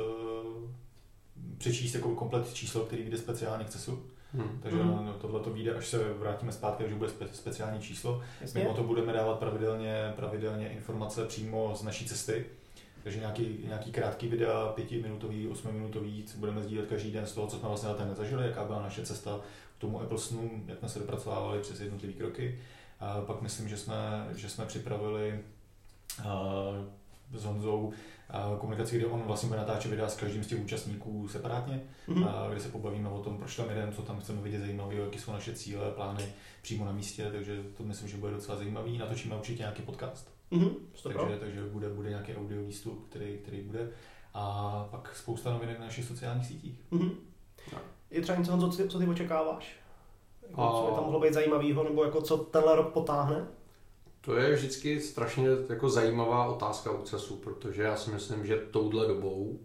přečíst 1.58 1.96
jako 1.96 2.16
komplet 2.16 2.54
číslo, 2.54 2.82
který 2.82 3.02
vyjde 3.02 3.18
speciálně 3.18 3.66
k 3.66 3.70
CESu. 3.70 4.04
Hmm. 4.38 4.60
Takže 4.64 4.78
Mhm. 4.78 5.06
mm. 5.06 5.14
tohle 5.22 5.40
to 5.40 5.50
vyjde, 5.50 5.74
až 5.74 5.88
se 5.88 6.14
vrátíme 6.14 6.52
zpátky, 6.52 6.84
takže 6.84 6.96
bude 6.98 7.10
spe, 7.10 7.28
speciální 7.32 7.82
číslo. 7.82 8.22
Jasně? 8.42 8.62
Mimo 8.62 8.74
to 8.74 8.84
budeme 8.84 9.14
dávat 9.14 9.40
pravidelně, 9.40 10.14
pravidelně 10.16 10.70
informace 10.70 11.26
přímo 11.26 11.76
z 11.76 11.84
naší 11.84 12.06
cesty. 12.06 12.46
Takže 13.04 13.20
nějaký, 13.20 13.60
nějaký 13.68 13.92
krátký 13.92 14.28
videa, 14.28 14.68
pětiminutový, 14.76 15.48
osmiminutový, 15.48 16.24
co 16.24 16.38
budeme 16.38 16.62
sdílet 16.64 16.90
každý 16.90 17.12
den 17.12 17.26
z 17.26 17.32
toho, 17.32 17.48
co 17.48 17.58
jsme 17.60 17.68
vlastně 17.68 17.90
na 17.90 17.96
ten 17.96 18.16
zažili, 18.16 18.46
jaká 18.48 18.64
byla 18.64 18.82
naše 18.82 19.06
cesta 19.06 19.40
k 19.78 19.82
tomu 19.82 20.02
Apple 20.02 20.18
snu, 20.18 20.52
jak 20.68 20.80
jsme 20.80 20.90
se 20.90 21.00
dopracovávali 21.00 21.60
přes 21.60 21.80
jednotlivé 21.80 22.14
kroky. 22.14 22.60
A 23.00 23.22
pak 23.22 23.42
myslím, 23.42 23.70
že 23.70 23.78
jsme, 23.78 24.28
že 24.36 24.50
jsme 24.50 24.66
připravili 24.66 25.40
uh, 26.20 26.26
s 27.34 27.44
Honzou 27.46 27.94
komunikaci, 28.60 28.98
kde 28.98 29.06
on 29.06 29.22
vlastně 29.22 29.48
bude 29.48 29.60
natáčet 29.60 29.92
videa 29.92 30.08
s 30.10 30.16
každým 30.18 30.44
z 30.44 30.48
těch 30.48 30.64
účastníků 30.64 31.28
separátně, 31.28 31.82
Mhm. 32.08 32.24
a 32.24 32.48
kde 32.50 32.60
se 32.60 32.70
pobavíme 32.70 33.10
o 33.10 33.20
tom, 33.24 33.38
proč 33.38 33.56
tam 33.56 33.70
jdeme, 33.70 33.92
co 33.92 34.02
tam 34.02 34.20
chceme 34.20 34.42
vidět 34.42 34.60
zajímavého, 34.60 35.04
jaké 35.06 35.20
jsou 35.20 35.32
naše 35.32 35.54
cíle, 35.56 35.92
plány 35.92 36.24
přímo 36.62 36.86
na 36.86 36.92
místě, 36.92 37.30
takže 37.32 37.64
to 37.78 37.84
myslím, 37.84 38.10
že 38.10 38.18
bude 38.18 38.32
docela 38.34 38.58
zajímavý. 38.58 38.98
Natočíme 38.98 39.36
určitě 39.36 39.60
nějaký 39.60 39.82
podcast, 39.82 40.36
Mhm. 40.52 40.70
Super. 40.96 41.18
takže, 41.18 41.38
takže 41.40 41.64
bude, 41.64 41.90
bude 41.90 42.10
nějaký 42.10 42.36
audio 42.36 42.64
výstup, 42.64 43.06
který, 43.10 43.38
který 43.38 43.62
bude. 43.62 43.90
A 44.34 44.88
pak 44.92 45.16
spousta 45.16 45.52
novinek 45.54 45.80
na 45.80 45.86
našich 45.86 46.06
sociálních 46.06 46.46
sítích. 46.46 46.80
Mhm. 46.92 47.12
Tak. 47.72 47.82
Je 48.12 48.22
třeba 48.22 48.38
něco, 48.38 48.58
co 48.58 48.78
ty, 48.84 48.90
co 48.90 49.00
ty 49.00 49.08
očekáváš? 49.08 49.76
Jako, 50.50 50.62
A- 50.62 50.72
co 50.82 50.88
by 50.90 50.96
tam 50.96 51.04
mohlo 51.04 51.20
být 51.20 51.34
zajímavého, 51.34 51.84
nebo 51.84 52.04
jako 52.04 52.22
co 52.22 52.38
tenhle 52.38 52.76
rok 52.76 52.94
potáhne? 52.94 53.48
To 54.26 54.36
je 54.36 54.56
vždycky 54.56 55.02
strašně 55.02 55.48
jako 55.70 55.90
zajímavá 55.90 56.46
otázka 56.46 56.92
u 56.92 57.04
CESu, 57.04 57.36
protože 57.36 57.84
já 57.84 57.96
si 57.96 58.12
myslím, 58.12 58.46
že 58.46 58.56
touhle 58.56 59.08
dobou, 59.08 59.60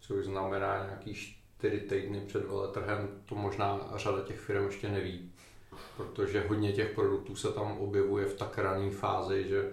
což 0.00 0.24
znamená 0.24 0.84
nějaký 0.84 1.14
čtyři 1.14 1.80
týdny 1.80 2.20
před 2.26 2.44
veletrhem, 2.44 3.08
to 3.24 3.34
možná 3.34 3.92
řada 3.96 4.20
těch 4.20 4.40
firm 4.40 4.64
ještě 4.64 4.88
neví, 4.88 5.32
protože 5.96 6.46
hodně 6.48 6.72
těch 6.72 6.94
produktů 6.94 7.36
se 7.36 7.52
tam 7.52 7.78
objevuje 7.78 8.26
v 8.26 8.34
tak 8.34 8.58
rané 8.58 8.90
fázi, 8.90 9.48
že 9.48 9.72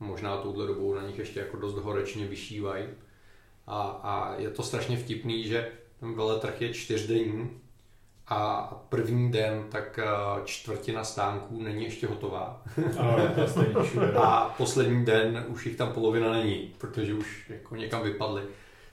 možná 0.00 0.36
touhle 0.36 0.66
dobou 0.66 0.94
na 0.94 1.06
nich 1.06 1.18
ještě 1.18 1.40
jako 1.40 1.56
dost 1.56 1.74
horečně 1.74 2.26
vyšívají. 2.26 2.86
A, 3.66 3.82
a 3.82 4.34
je 4.34 4.50
to 4.50 4.62
strašně 4.62 4.96
vtipný, 4.96 5.44
že 5.44 5.72
ten 6.00 6.14
veletrh 6.14 6.60
je 6.60 6.74
čtyřdenní 6.74 7.60
a 8.28 8.62
první 8.88 9.32
den 9.32 9.64
tak 9.70 9.98
eh, 9.98 10.06
čtvrtina 10.44 11.04
stánků 11.04 11.62
není 11.62 11.84
ještě 11.84 12.06
hotová. 12.06 12.62
A 14.16 14.54
poslední 14.56 15.04
den 15.04 15.44
už 15.48 15.66
jich 15.66 15.76
tam 15.76 15.92
polovina 15.92 16.32
není, 16.32 16.74
protože 16.78 17.14
už 17.14 17.50
jako 17.50 17.76
někam 17.76 18.02
vypadly. 18.02 18.42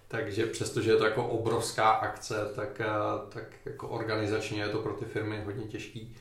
Takže 0.08 0.46
přestože 0.46 0.92
je 0.92 0.98
to 0.98 1.06
jako 1.06 1.28
obrovská 1.28 1.90
akce, 1.90 2.52
tak, 2.56 2.82
eh, 2.82 2.86
tak 3.30 3.44
jako 3.66 3.88
organizačně 3.88 4.62
je 4.62 4.70
to 4.70 4.80
pro 4.80 4.94
ty 4.94 5.06
firmy 5.06 5.42
hodně 5.46 5.66
těžký. 5.66 6.16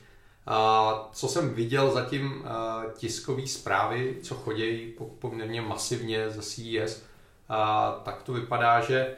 A 0.45 1.09
co 1.13 1.27
jsem 1.27 1.53
viděl 1.53 1.91
zatím 1.91 2.45
eh, 2.45 2.49
tiskové 2.93 3.47
zprávy, 3.47 4.17
co 4.23 4.35
chodí 4.35 4.93
po- 4.97 5.05
poměrně 5.05 5.61
masivně 5.61 6.29
ze 6.29 6.41
CES, 6.41 7.03
a 7.49 7.91
tak 8.05 8.23
to 8.23 8.33
vypadá, 8.33 8.81
že 8.81 9.15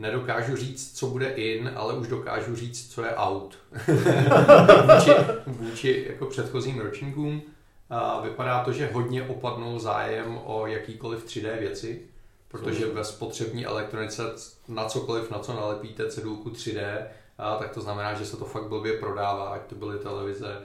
nedokážu 0.00 0.56
říct, 0.56 0.98
co 0.98 1.06
bude 1.06 1.28
in, 1.28 1.72
ale 1.76 1.94
už 1.94 2.08
dokážu 2.08 2.56
říct, 2.56 2.92
co 2.92 3.04
je 3.04 3.10
out. 3.16 3.58
vůči, 4.94 5.10
vůči 5.46 6.06
jako 6.08 6.26
předchozím 6.26 6.80
ročníkům. 6.80 7.42
A 7.90 8.20
vypadá 8.20 8.64
to, 8.64 8.72
že 8.72 8.90
hodně 8.92 9.22
opadnul 9.22 9.78
zájem 9.78 10.40
o 10.44 10.66
jakýkoliv 10.66 11.26
3D 11.26 11.58
věci, 11.58 12.02
protože 12.48 12.86
ve 12.86 13.04
spotřební 13.04 13.66
elektronice 13.66 14.22
na 14.68 14.84
cokoliv, 14.84 15.30
na 15.30 15.38
co 15.38 15.52
nalepíte 15.52 16.10
cedulku 16.10 16.50
3D, 16.50 17.02
a 17.38 17.56
tak 17.56 17.70
to 17.70 17.80
znamená, 17.80 18.14
že 18.14 18.26
se 18.26 18.36
to 18.36 18.44
fakt 18.44 18.68
blbě 18.68 18.92
prodává, 18.92 19.48
ať 19.48 19.60
to 19.60 19.74
byly 19.74 19.98
televize, 19.98 20.62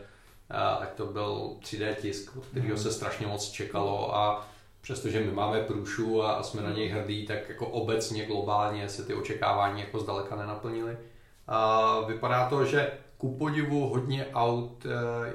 a 0.50 0.70
ať 0.70 0.94
to 0.94 1.06
byl 1.06 1.56
3D 1.62 1.96
tisk, 2.02 2.38
od 2.38 2.46
kterého 2.46 2.78
se 2.78 2.92
strašně 2.92 3.28
moc 3.28 3.50
čekalo 3.50 4.16
a 4.16 4.48
přestože 4.86 5.20
my 5.20 5.32
máme 5.32 5.62
průšu 5.62 6.24
a 6.24 6.44
jsme 6.44 6.62
na 6.62 6.72
něj 6.72 6.90
hrdí, 6.90 7.26
tak 7.26 7.50
jako 7.50 7.68
obecně 7.68 8.26
globálně 8.26 8.90
se 8.90 9.06
ty 9.06 9.14
očekávání 9.14 9.82
jako 9.82 10.00
zdaleka 10.00 10.36
nenaplnily. 10.36 10.98
A 11.48 12.00
vypadá 12.00 12.50
to, 12.50 12.66
že 12.66 12.92
ku 13.18 13.38
podivu 13.38 13.90
hodně 13.90 14.28
aut 14.34 14.86
eh, 14.86 14.90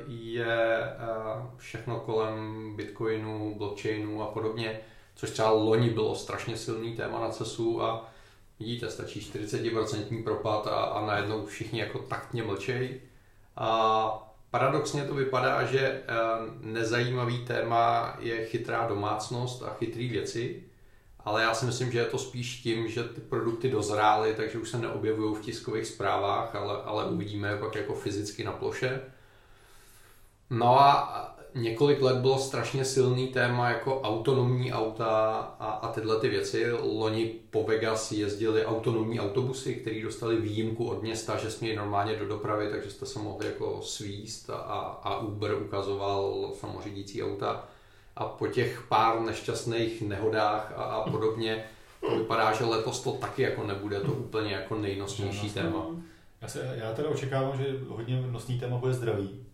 je 0.07 0.79
eh, 0.83 0.97
všechno 1.57 2.01
kolem 2.01 2.73
bitcoinu, 2.77 3.55
blockchainu 3.59 4.23
a 4.23 4.27
podobně, 4.27 4.81
což 5.15 5.31
třeba 5.31 5.51
loni 5.51 5.91
bylo 5.91 6.15
strašně 6.15 6.57
silný 6.57 6.97
téma 6.97 7.21
na 7.21 7.31
CESu 7.31 7.83
a 7.83 8.09
vidíte, 8.61 8.91
stačí 8.91 9.21
40% 9.21 10.25
propad 10.25 10.67
a, 10.67 10.71
a 10.71 11.07
najednou 11.07 11.47
všichni 11.47 11.81
jako 11.81 11.99
taktně 11.99 12.43
mlčejí. 12.43 13.01
A 13.57 14.30
paradoxně 14.51 15.03
to 15.03 15.15
vypadá, 15.15 15.65
že 15.65 15.81
eh, 15.81 16.03
nezajímavý 16.61 17.39
téma 17.39 18.17
je 18.19 18.45
chytrá 18.45 18.87
domácnost 18.87 19.63
a 19.63 19.75
chytrý 19.75 20.09
věci, 20.09 20.63
ale 21.25 21.43
já 21.43 21.55
si 21.55 21.67
myslím, 21.67 21.93
že 21.93 21.99
je 21.99 22.05
to 22.05 22.19
spíš 22.19 22.57
tím, 22.57 22.89
že 22.89 23.05
ty 23.05 23.21
produkty 23.21 23.71
dozrály, 23.71 24.35
takže 24.35 24.59
už 24.59 24.71
se 24.71 24.79
neobjevují 24.79 25.35
v 25.35 25.41
tiskových 25.41 25.87
zprávách, 25.87 26.55
ale, 26.55 26.83
ale 26.83 27.05
uvidíme 27.05 27.49
je 27.49 27.57
pak 27.57 27.75
jako 27.75 27.95
fyzicky 27.95 28.45
na 28.45 28.53
ploše. 28.53 29.01
No 30.51 30.81
a 30.81 31.40
několik 31.55 32.03
let 32.03 32.17
bylo 32.17 32.39
strašně 32.39 32.85
silný 32.85 33.29
téma 33.29 33.71
jako 33.71 34.01
autonomní 34.01 34.73
auta 34.73 35.39
a, 35.61 35.71
a 35.71 35.93
tyhle 35.93 36.21
ty 36.21 36.29
věci. 36.29 36.73
Loni 36.73 37.31
po 37.51 37.65
Vegas 37.65 38.13
jezdili 38.13 38.65
autonomní 38.65 39.21
autobusy, 39.21 39.75
které 39.75 40.03
dostali 40.03 40.37
výjimku 40.37 40.85
od 40.85 41.03
města, 41.03 41.37
že 41.37 41.51
smějí 41.51 41.77
normálně 41.77 42.17
do 42.17 42.27
dopravy, 42.29 42.69
takže 42.71 42.91
jste 42.91 43.07
se 43.07 43.19
mohli 43.19 43.47
jako 43.47 43.81
svíst 43.83 44.51
a, 44.51 44.55
a 45.03 45.19
Uber 45.19 45.55
ukazoval 45.55 46.51
samořídící 46.61 47.23
auta. 47.23 47.69
a 48.17 48.25
po 48.25 48.47
těch 48.47 48.83
pár 48.89 49.21
nešťastných 49.21 50.03
nehodách 50.03 50.73
a, 50.77 50.83
a 50.83 51.11
podobně 51.11 51.65
to 52.01 52.17
vypadá, 52.17 52.53
že 52.53 52.65
letos 52.65 53.01
to 53.01 53.13
taky 53.13 53.43
jako 53.43 53.65
nebude 53.65 54.01
to 54.01 54.13
úplně 54.13 54.53
jako 54.53 54.75
nejnosnější 54.75 55.51
téma. 55.51 55.87
Já, 56.43 56.49
se, 56.49 56.77
já 56.81 56.93
teda 56.93 57.09
očekávám, 57.09 57.57
že 57.59 57.67
hodně 57.89 58.23
nosný 58.31 58.59
téma 58.61 58.77
bude 58.77 58.93
zdraví. 58.93 59.47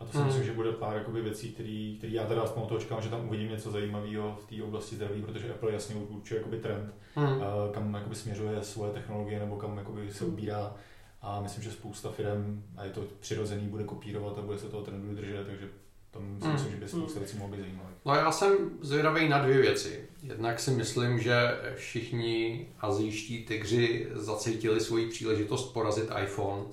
A 0.00 0.04
to 0.04 0.10
si 0.10 0.18
hmm. 0.18 0.26
myslím, 0.26 0.44
že 0.44 0.52
bude 0.52 0.72
pár 0.72 0.96
jakoby, 0.96 1.22
věcí, 1.22 1.52
které 1.52 1.98
já 2.02 2.26
teda 2.26 2.42
aspoň 2.42 2.66
to 2.66 2.74
očekávám, 2.74 3.02
že 3.02 3.10
tam 3.10 3.28
uvidím 3.28 3.50
něco 3.50 3.70
zajímavého 3.70 4.38
v 4.42 4.56
té 4.56 4.62
oblasti 4.62 4.96
zdraví, 4.96 5.22
protože 5.22 5.50
Apple 5.50 5.72
jasně 5.72 5.94
určuje 5.94 6.38
jakoby 6.38 6.58
trend, 6.58 6.94
hmm. 7.14 7.40
kam 7.72 7.94
jakoby, 7.94 8.14
směřuje 8.14 8.62
svoje 8.62 8.92
technologie 8.92 9.38
nebo 9.40 9.56
kam 9.56 9.78
jakoby, 9.78 10.12
se 10.12 10.24
ubírá. 10.24 10.74
A 11.22 11.40
myslím, 11.40 11.64
že 11.64 11.70
spousta 11.70 12.10
firm, 12.10 12.62
a 12.76 12.84
je 12.84 12.90
to 12.90 13.02
přirozený, 13.20 13.68
bude 13.68 13.84
kopírovat 13.84 14.38
a 14.38 14.42
bude 14.42 14.58
se 14.58 14.68
toho 14.68 14.82
trendu 14.82 15.14
držet, 15.14 15.46
takže 15.46 15.68
tam 16.10 16.36
si 16.40 16.44
hmm. 16.44 16.52
myslím, 16.52 16.72
že 16.72 16.78
by 16.78 16.88
spousta 16.88 17.18
věcí 17.18 17.36
mohlo 17.36 17.56
být 17.56 17.62
zajímavé. 17.62 17.90
No 18.06 18.14
já 18.14 18.32
jsem 18.32 18.52
zvědavý 18.80 19.28
na 19.28 19.38
dvě 19.38 19.58
věci. 19.58 20.08
Jednak 20.22 20.60
si 20.60 20.70
myslím, 20.70 21.18
že 21.18 21.34
všichni 21.74 22.66
azijští 22.80 23.44
tygři 23.44 24.08
zacítili 24.12 24.80
svoji 24.80 25.06
příležitost 25.06 25.72
porazit 25.72 26.10
iPhone, 26.22 26.64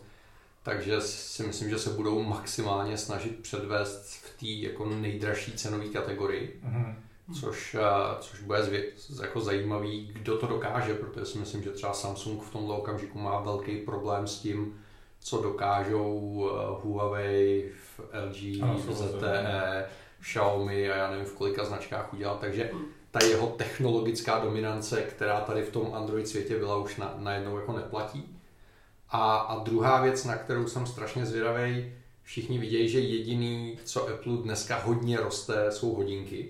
takže 0.68 1.02
si 1.02 1.44
myslím, 1.44 1.70
že 1.70 1.80
se 1.80 1.90
budou 1.90 2.24
maximálně 2.24 2.98
snažit 2.98 3.40
předvést 3.42 4.04
v 4.04 4.40
té 4.40 4.48
jako 4.48 4.86
nejdražší 4.86 5.52
cenové 5.52 5.86
kategorii. 5.86 6.62
Mm-hmm. 6.66 6.96
Což, 7.40 7.76
eh, 7.76 7.82
což 8.20 8.42
bude 8.42 8.64
zvě, 8.64 8.86
jako 9.22 9.40
zajímavý, 9.40 10.10
kdo 10.14 10.38
to 10.38 10.48
dokáže, 10.48 10.94
protože 10.94 11.26
si 11.26 11.38
myslím, 11.38 11.64
že 11.64 11.70
třeba 11.70 11.94
Samsung 11.94 12.44
v 12.44 12.52
tomto 12.52 12.78
okamžiku 12.78 13.20
má 13.20 13.40
velký 13.40 13.78
problém 13.78 14.28
s 14.28 14.40
tím, 14.40 14.82
co 15.20 15.42
dokážou 15.42 16.50
eh, 16.50 16.82
Huawei, 16.84 17.72
LG, 18.30 18.62
ano, 18.64 18.80
ZTE, 18.92 19.86
Xiaomi 20.22 20.92
a 20.92 20.96
já 20.96 21.12
nevím 21.12 21.26
v 21.26 21.34
kolika 21.34 21.66
značkách 21.66 22.14
udělat, 22.14 22.40
takže 22.40 22.72
ta 23.12 23.26
jeho 23.26 23.48
technologická 23.48 24.40
dominance, 24.40 25.02
která 25.02 25.42
tady 25.42 25.62
v 25.62 25.72
tom 25.72 25.94
Android 25.94 26.28
světě 26.28 26.60
byla, 26.60 26.78
už 26.78 26.98
na, 26.98 27.14
najednou 27.18 27.58
jako 27.58 27.74
neplatí. 27.74 28.37
A, 29.10 29.38
a 29.38 29.60
druhá 29.64 30.02
věc, 30.02 30.26
na 30.26 30.36
kterou 30.36 30.68
jsem 30.68 30.88
strašně 30.88 31.26
zvědavý, 31.26 31.94
všichni 32.24 32.60
vidějí, 32.60 32.90
že 32.90 33.00
jediný, 33.00 33.80
co 33.84 34.10
Apple 34.10 34.38
dneska 34.38 34.80
hodně 34.80 35.18
roste, 35.18 35.72
jsou 35.72 35.94
hodinky. 35.94 36.50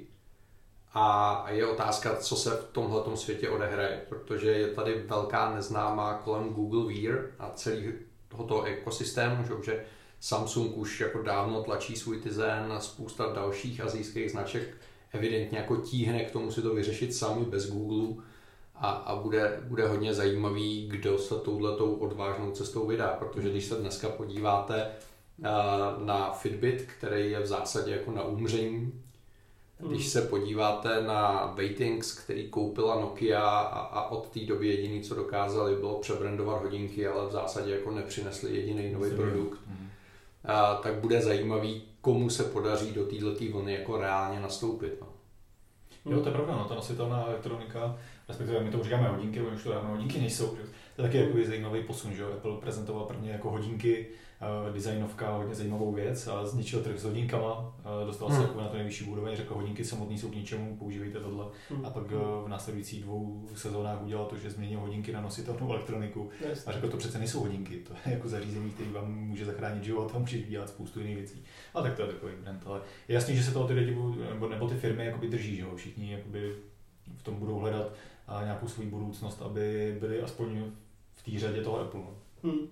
A 0.93 1.45
je 1.49 1.67
otázka, 1.67 2.15
co 2.15 2.35
se 2.35 2.49
v 2.49 2.63
tomhle 2.71 3.17
světě 3.17 3.49
odehraje, 3.49 4.01
protože 4.09 4.51
je 4.51 4.67
tady 4.67 5.03
velká 5.07 5.55
neznámá 5.55 6.13
kolem 6.13 6.49
Google 6.49 6.93
Wear 6.93 7.25
a 7.39 7.51
celý 7.55 7.93
tohoto 8.27 8.63
ekosystému, 8.63 9.63
že 9.63 9.85
Samsung 10.19 10.77
už 10.77 10.99
jako 10.99 11.21
dávno 11.21 11.63
tlačí 11.63 11.95
svůj 11.95 12.19
Tizen 12.19 12.71
a 12.71 12.79
spousta 12.79 13.33
dalších 13.33 13.81
azijských 13.81 14.31
značek 14.31 14.77
evidentně 15.13 15.57
jako 15.57 15.75
tíhne 15.75 16.23
k 16.23 16.31
tomu 16.31 16.51
si 16.51 16.61
to 16.61 16.75
vyřešit 16.75 17.13
sami 17.13 17.45
bez 17.45 17.71
Google 17.71 18.23
a, 18.79 18.89
a 18.89 19.15
bude, 19.15 19.59
bude 19.67 19.87
hodně 19.87 20.13
zajímavý, 20.13 20.87
kdo 20.87 21.17
se 21.17 21.35
touhletou 21.35 21.93
odvážnou 21.93 22.51
cestou 22.51 22.87
vydá, 22.87 23.07
protože 23.07 23.49
když 23.49 23.65
se 23.65 23.75
dneska 23.75 24.09
podíváte 24.09 24.87
na 25.97 26.31
Fitbit, 26.31 26.87
který 26.97 27.31
je 27.31 27.39
v 27.39 27.47
zásadě 27.47 27.91
jako 27.91 28.11
na 28.11 28.23
umření, 28.23 29.03
když 29.79 30.01
hmm. 30.01 30.09
se 30.09 30.21
podíváte 30.21 31.01
na 31.01 31.53
Waitings, 31.57 32.11
který 32.11 32.49
koupila 32.49 33.01
Nokia 33.01 33.41
a, 33.41 33.79
a 33.79 34.11
od 34.11 34.27
té 34.27 34.39
doby 34.39 34.67
jediný, 34.67 35.01
co 35.01 35.15
dokázali, 35.15 35.75
bylo 35.75 35.99
přebrandovat 35.99 36.61
hodinky, 36.61 37.07
ale 37.07 37.27
v 37.27 37.31
zásadě 37.31 37.71
jako 37.71 37.91
nepřinesli 37.91 38.55
jediný 38.55 38.93
nový 38.93 39.15
produkt. 39.15 39.59
Hmm 39.67 39.87
a, 40.47 40.75
tak 40.75 40.95
bude 40.95 41.21
zajímavý, 41.21 41.83
komu 42.01 42.29
se 42.29 42.43
podaří 42.43 42.91
do 42.91 43.05
této 43.05 43.51
vlny 43.51 43.73
jako 43.73 43.97
reálně 43.97 44.39
nastoupit. 44.39 44.97
No. 45.01 45.06
Jo, 46.07 46.19
to 46.21 46.29
je 46.29 46.33
pravda, 46.33 46.55
no, 46.55 46.65
ta 46.65 46.75
nositelná 46.75 47.25
elektronika, 47.25 47.95
respektive 48.27 48.59
my 48.59 48.71
to 48.71 48.77
už 48.77 48.83
říkáme 48.83 49.07
hodinky, 49.07 49.41
už 49.41 49.63
to 49.63 49.71
dávno 49.71 49.89
hodinky 49.89 50.19
nejsou. 50.19 50.55
Že? 50.55 50.63
To 50.97 51.03
je 51.03 51.07
taky 51.07 51.17
jako 51.17 51.37
zajímavý 51.47 51.83
posun, 51.83 52.13
že 52.13 52.23
Apple 52.23 52.57
prezentoval 52.59 53.05
prvně 53.05 53.31
jako 53.31 53.51
hodinky, 53.51 54.07
uh, 54.67 54.73
designovka, 54.73 55.35
hodně 55.35 55.55
zajímavou 55.55 55.91
věc 55.91 56.27
a 56.27 56.45
zničil 56.45 56.81
trh 56.83 56.99
s 56.99 57.03
hodinkama, 57.03 57.59
uh, 57.59 58.07
dostal 58.07 58.29
se 58.29 58.35
hmm. 58.35 58.43
jako 58.43 58.61
na 58.61 58.67
to 58.67 58.77
nejvyšší 58.77 59.05
úroveň, 59.05 59.35
řekl 59.35 59.53
hodinky 59.53 59.85
samotné 59.85 60.17
jsou 60.17 60.29
k 60.29 60.35
ničemu, 60.35 60.77
používejte 60.77 61.19
tohle. 61.19 61.45
Hmm. 61.69 61.85
A 61.85 61.89
pak 61.89 62.03
uh, 62.03 62.19
v 62.45 62.47
následujících 62.47 63.03
dvou 63.03 63.47
sezónách 63.55 64.03
udělal 64.03 64.25
to, 64.25 64.37
že 64.37 64.49
změnil 64.49 64.79
hodinky 64.79 65.13
na 65.13 65.21
nositelnou 65.21 65.71
elektroniku 65.71 66.29
yes. 66.49 66.67
a 66.67 66.71
řekl, 66.71 66.89
to 66.89 66.97
přece 66.97 67.19
nejsou 67.19 67.39
hodinky, 67.39 67.75
to 67.75 67.93
je 68.05 68.13
jako 68.13 68.29
zařízení, 68.29 68.71
který 68.71 68.89
vám 68.89 69.15
může 69.15 69.45
zachránit 69.45 69.83
život 69.83 70.11
a 70.15 70.19
může 70.19 70.37
dělat 70.39 70.69
spoustu 70.69 70.99
jiných 70.99 71.15
věcí. 71.15 71.43
A 71.73 71.81
tak 71.81 71.95
to 71.95 72.01
je 72.01 72.07
takový 72.07 72.33
brand, 72.41 72.63
ale 72.65 72.81
je 73.07 73.15
jasný, 73.15 73.35
že 73.35 73.43
se 73.43 73.51
toho 73.51 73.67
ty 73.67 73.73
lidi 73.73 73.97
nebo, 74.33 74.49
nebo 74.49 74.67
ty 74.67 74.75
firmy 74.75 75.05
jakoby 75.05 75.27
drží, 75.27 75.55
že 75.55 75.61
jo? 75.61 75.75
všichni 75.75 76.11
jakoby 76.11 76.55
v 77.17 77.23
tom 77.23 77.35
budou 77.35 77.55
hledat 77.55 77.93
nějakou 78.43 78.67
svou 78.67 78.83
budoucnost, 78.83 79.41
aby 79.41 79.97
byli 79.99 80.21
aspoň 80.21 80.71
té 81.31 81.39
řadě 81.39 81.61
toho 81.61 81.79
Apple. 81.79 81.99
No. 81.99 82.11
Hmm. 82.43 82.67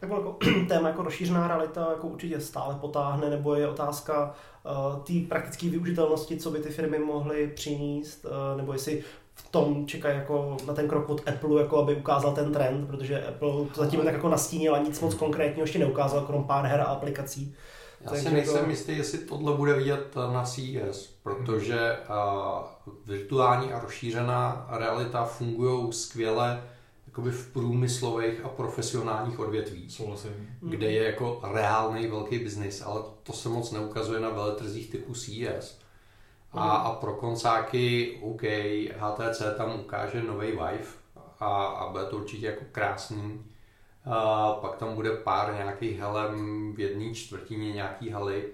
Tak 0.00 0.10
jako 0.10 0.36
téma 0.68 0.88
jako 0.88 1.02
rozšířená 1.02 1.48
realita 1.48 1.86
jako 1.90 2.06
určitě 2.06 2.40
stále 2.40 2.74
potáhne, 2.74 3.30
nebo 3.30 3.54
je 3.54 3.68
otázka 3.68 4.34
uh, 4.64 5.02
té 5.02 5.28
praktické 5.28 5.68
využitelnosti, 5.68 6.36
co 6.36 6.50
by 6.50 6.58
ty 6.58 6.68
firmy 6.68 6.98
mohly 6.98 7.48
přinést, 7.54 8.24
uh, 8.24 8.56
nebo 8.56 8.72
jestli 8.72 9.04
v 9.34 9.48
tom 9.48 9.86
čekají 9.86 10.18
jako 10.18 10.56
na 10.66 10.74
ten 10.74 10.88
krok 10.88 11.08
od 11.08 11.28
Apple, 11.28 11.60
jako 11.60 11.78
aby 11.78 11.96
ukázal 11.96 12.34
ten 12.34 12.52
trend, 12.52 12.86
protože 12.86 13.26
Apple 13.26 13.50
to 13.74 13.84
zatím 13.84 14.00
tak 14.00 14.14
jako 14.14 14.28
nastínil 14.28 14.74
a 14.74 14.78
nic 14.78 15.00
moc 15.00 15.14
konkrétního 15.14 15.64
ještě 15.64 15.78
neukázal, 15.78 16.20
krom 16.20 16.44
pár 16.44 16.64
her 16.64 16.80
a 16.80 16.84
aplikací. 16.84 17.54
Já 18.00 18.16
si 18.16 18.30
nejsem 18.30 18.64
to... 18.64 18.70
jistý, 18.70 18.96
jestli 18.96 19.18
tohle 19.18 19.56
bude 19.56 19.74
vidět 19.74 20.16
na 20.32 20.44
CES, 20.44 21.06
protože 21.22 21.96
uh, 22.08 22.94
virtuální 23.06 23.72
a 23.72 23.80
rozšířená 23.80 24.66
realita 24.70 25.24
fungují 25.24 25.92
skvěle 25.92 26.62
jakoby 27.16 27.30
v 27.30 27.52
průmyslových 27.52 28.44
a 28.44 28.48
profesionálních 28.48 29.38
odvětví, 29.38 29.90
Souhlasím. 29.90 30.48
kde 30.60 30.90
je 30.90 31.04
jako 31.04 31.40
reálný 31.52 32.06
velký 32.06 32.38
biznis, 32.38 32.82
ale 32.82 33.02
to 33.22 33.32
se 33.32 33.48
moc 33.48 33.72
neukazuje 33.72 34.20
na 34.20 34.30
veletrzích 34.30 34.90
typu 34.90 35.14
CES. 35.14 35.78
A, 36.52 36.64
mhm. 36.64 36.86
a 36.86 36.90
pro 36.90 37.14
koncáky, 37.14 38.18
OK, 38.22 38.42
HTC 38.96 39.42
tam 39.56 39.80
ukáže 39.80 40.22
nový 40.22 40.46
Vive 40.46 40.88
a, 41.40 41.64
a 41.64 41.90
bude 41.90 42.04
to 42.04 42.16
určitě 42.16 42.46
jako 42.46 42.64
krásný. 42.72 43.44
A 44.04 44.52
pak 44.52 44.76
tam 44.76 44.94
bude 44.94 45.10
pár 45.10 45.54
nějakých 45.54 45.98
helem 45.98 46.72
v 46.74 46.80
jedné 46.80 47.14
čtvrtině 47.14 47.72
nějaký 47.72 48.10
haly, 48.10 48.44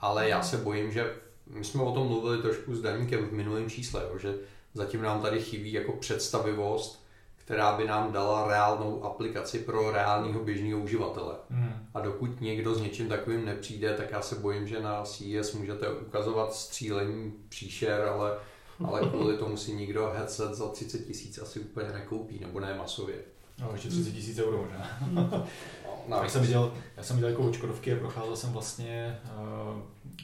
ale 0.00 0.28
já 0.28 0.38
mhm. 0.38 0.46
se 0.46 0.56
bojím, 0.56 0.92
že 0.92 1.16
my 1.46 1.64
jsme 1.64 1.82
o 1.82 1.92
tom 1.92 2.06
mluvili 2.06 2.42
trošku 2.42 2.74
s 2.74 2.82
Daníkem 2.82 3.26
v 3.26 3.32
minulém 3.32 3.70
čísle, 3.70 4.02
jo, 4.02 4.18
že 4.18 4.34
zatím 4.74 5.02
nám 5.02 5.22
tady 5.22 5.40
chybí 5.40 5.72
jako 5.72 5.92
představivost, 5.92 7.07
která 7.48 7.76
by 7.76 7.86
nám 7.86 8.12
dala 8.12 8.48
reálnou 8.48 9.04
aplikaci 9.04 9.58
pro 9.58 9.90
reálného 9.90 10.40
běžného 10.40 10.80
uživatele. 10.80 11.34
Hmm. 11.50 11.72
A 11.94 12.00
dokud 12.00 12.40
někdo 12.40 12.74
s 12.74 12.80
něčím 12.80 13.08
takovým 13.08 13.44
nepřijde, 13.44 13.94
tak 13.94 14.10
já 14.10 14.22
se 14.22 14.34
bojím, 14.34 14.68
že 14.68 14.80
na 14.80 15.02
CES 15.02 15.52
můžete 15.52 15.90
ukazovat 15.90 16.54
střílení 16.54 17.32
příšer, 17.48 18.00
ale, 18.00 18.36
ale 18.84 19.00
kvůli 19.00 19.36
tomu 19.36 19.56
si 19.56 19.72
nikdo 19.72 20.12
headset 20.16 20.54
za 20.54 20.68
30 20.68 20.98
tisíc 20.98 21.38
asi 21.38 21.60
úplně 21.60 21.88
nekoupí, 21.92 22.38
nebo 22.40 22.60
ne 22.60 22.74
masově. 22.74 23.16
No, 23.60 23.68
ještě 23.72 23.88
30 23.88 24.10
tisíc 24.10 24.38
euro 24.38 24.62
možná. 24.62 24.98
no, 26.08 26.16
já, 26.22 26.28
jsem 26.28 26.42
viděl, 26.42 26.72
já 26.96 27.02
jsem 27.02 27.16
viděl 27.16 27.30
jako 27.30 27.42
očkodovky 27.42 27.92
a 27.92 27.98
procházel 27.98 28.36
jsem 28.36 28.52
vlastně, 28.52 29.18
uh, 29.24 29.80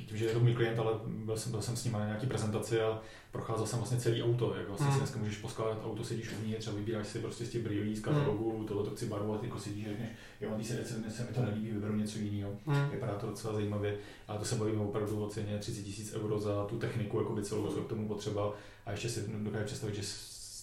tím, 0.07 0.17
že 0.17 0.25
je 0.25 0.33
to 0.33 0.41
můj 0.41 0.55
klient, 0.55 0.79
ale 0.79 0.93
byl 1.07 1.37
jsem, 1.37 1.53
byl 1.53 1.63
jsem 1.63 1.77
s 1.77 1.85
ním 1.85 1.93
na 1.93 2.07
nějaký 2.07 2.27
prezentaci 2.27 2.81
a 2.81 3.01
procházel 3.33 3.67
jsem 3.67 3.79
vlastně 3.79 3.99
celý 3.99 4.23
auto, 4.23 4.55
jak 4.57 4.69
vlastně 4.69 4.87
hmm. 4.87 4.95
si 4.95 5.01
dneska 5.01 5.19
můžeš 5.19 5.37
poskládat 5.37 5.85
auto, 5.85 6.05
sedíš 6.05 6.33
uvnitř, 6.33 6.61
třeba 6.61 6.77
vybíráš 6.77 7.07
si 7.07 7.19
prostě 7.19 7.45
z 7.45 7.51
těch 7.51 7.63
brýlí, 7.63 7.97
z 7.97 8.01
katalogu, 8.01 8.57
hmm. 8.57 8.67
tohle 8.67 8.85
to 8.85 8.91
chci 8.91 9.07
barvovat, 9.07 9.43
jako 9.45 9.59
sedíš, 9.59 9.89
řekneš, 9.89 10.09
jo, 10.41 10.51
na 10.51 10.57
té 10.57 10.65
se, 10.65 11.11
se 11.11 11.23
mi 11.23 11.29
to 11.35 11.43
nelíbí, 11.43 11.71
vyberu 11.71 11.97
něco 11.97 12.19
jiného. 12.19 12.53
Hmm. 12.67 12.91
Vypadá 12.91 13.13
to 13.13 13.27
docela 13.27 13.55
zajímavě, 13.55 13.97
ale 14.29 14.39
to 14.39 14.45
se 14.45 14.55
bavíme 14.55 14.83
opravdu 14.83 15.25
o 15.25 15.29
ceně 15.29 15.59
30 15.59 15.83
tisíc 15.83 16.15
euro 16.15 16.41
za 16.41 16.65
tu 16.65 16.79
techniku, 16.79 17.19
jako 17.19 17.33
by 17.33 17.43
celou, 17.43 17.67
co 17.67 17.81
k 17.81 17.89
tomu 17.89 18.09
potřeba. 18.09 18.53
A 18.87 18.91
ještě 18.91 19.09
si 19.09 19.25
dokážeš 19.29 19.67
představit, 19.67 19.95
že 19.95 20.03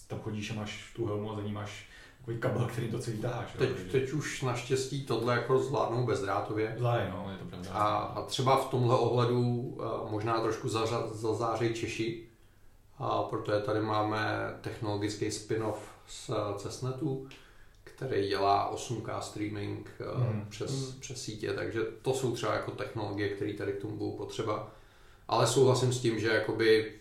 tam 0.08 0.20
chodíš 0.20 0.50
a 0.50 0.54
máš 0.54 0.92
tu 0.96 1.06
helmu 1.06 1.32
a 1.32 1.36
za 1.36 1.42
ní 1.42 1.52
máš 1.52 1.91
takový 2.22 2.38
kabel, 2.38 2.66
který 2.66 2.90
to 2.90 2.98
celý 2.98 3.18
taháš. 3.18 3.52
Teď, 3.58 3.68
jo, 3.68 3.76
teď 3.92 4.12
už 4.12 4.42
naštěstí 4.42 5.06
tohle 5.06 5.34
jako 5.34 5.58
zvládnou 5.58 6.06
bezdrátově. 6.06 6.74
Zvládne, 6.78 7.10
no, 7.16 7.30
je 7.32 7.38
to 7.38 7.44
pravda. 7.44 7.70
A, 7.70 7.96
a 7.96 8.22
třeba 8.22 8.56
v 8.56 8.70
tomhle 8.70 8.96
ohledu 8.96 9.40
uh, 9.40 10.10
možná 10.10 10.40
trošku 10.40 10.68
zazářejí 11.12 11.74
Češi, 11.74 12.28
a 12.98 13.22
protože 13.22 13.60
tady 13.60 13.80
máme 13.80 14.54
technologický 14.60 15.30
spin-off 15.30 15.78
z 16.08 16.30
Cessnetu, 16.56 17.28
který 17.84 18.28
dělá 18.28 18.74
8K 18.74 19.20
streaming 19.20 19.90
mm. 20.16 20.46
přes, 20.48 20.94
mm. 20.94 21.00
přes 21.00 21.22
sítě, 21.22 21.52
takže 21.52 21.80
to 22.02 22.14
jsou 22.14 22.32
třeba 22.32 22.54
jako 22.54 22.70
technologie, 22.70 23.28
které 23.28 23.52
tady 23.52 23.72
k 23.72 23.80
tomu 23.80 23.96
budou 23.96 24.16
potřeba. 24.16 24.70
Ale 25.28 25.46
souhlasím 25.46 25.92
s 25.92 26.00
tím, 26.00 26.20
že 26.20 26.28
jakoby 26.28 26.92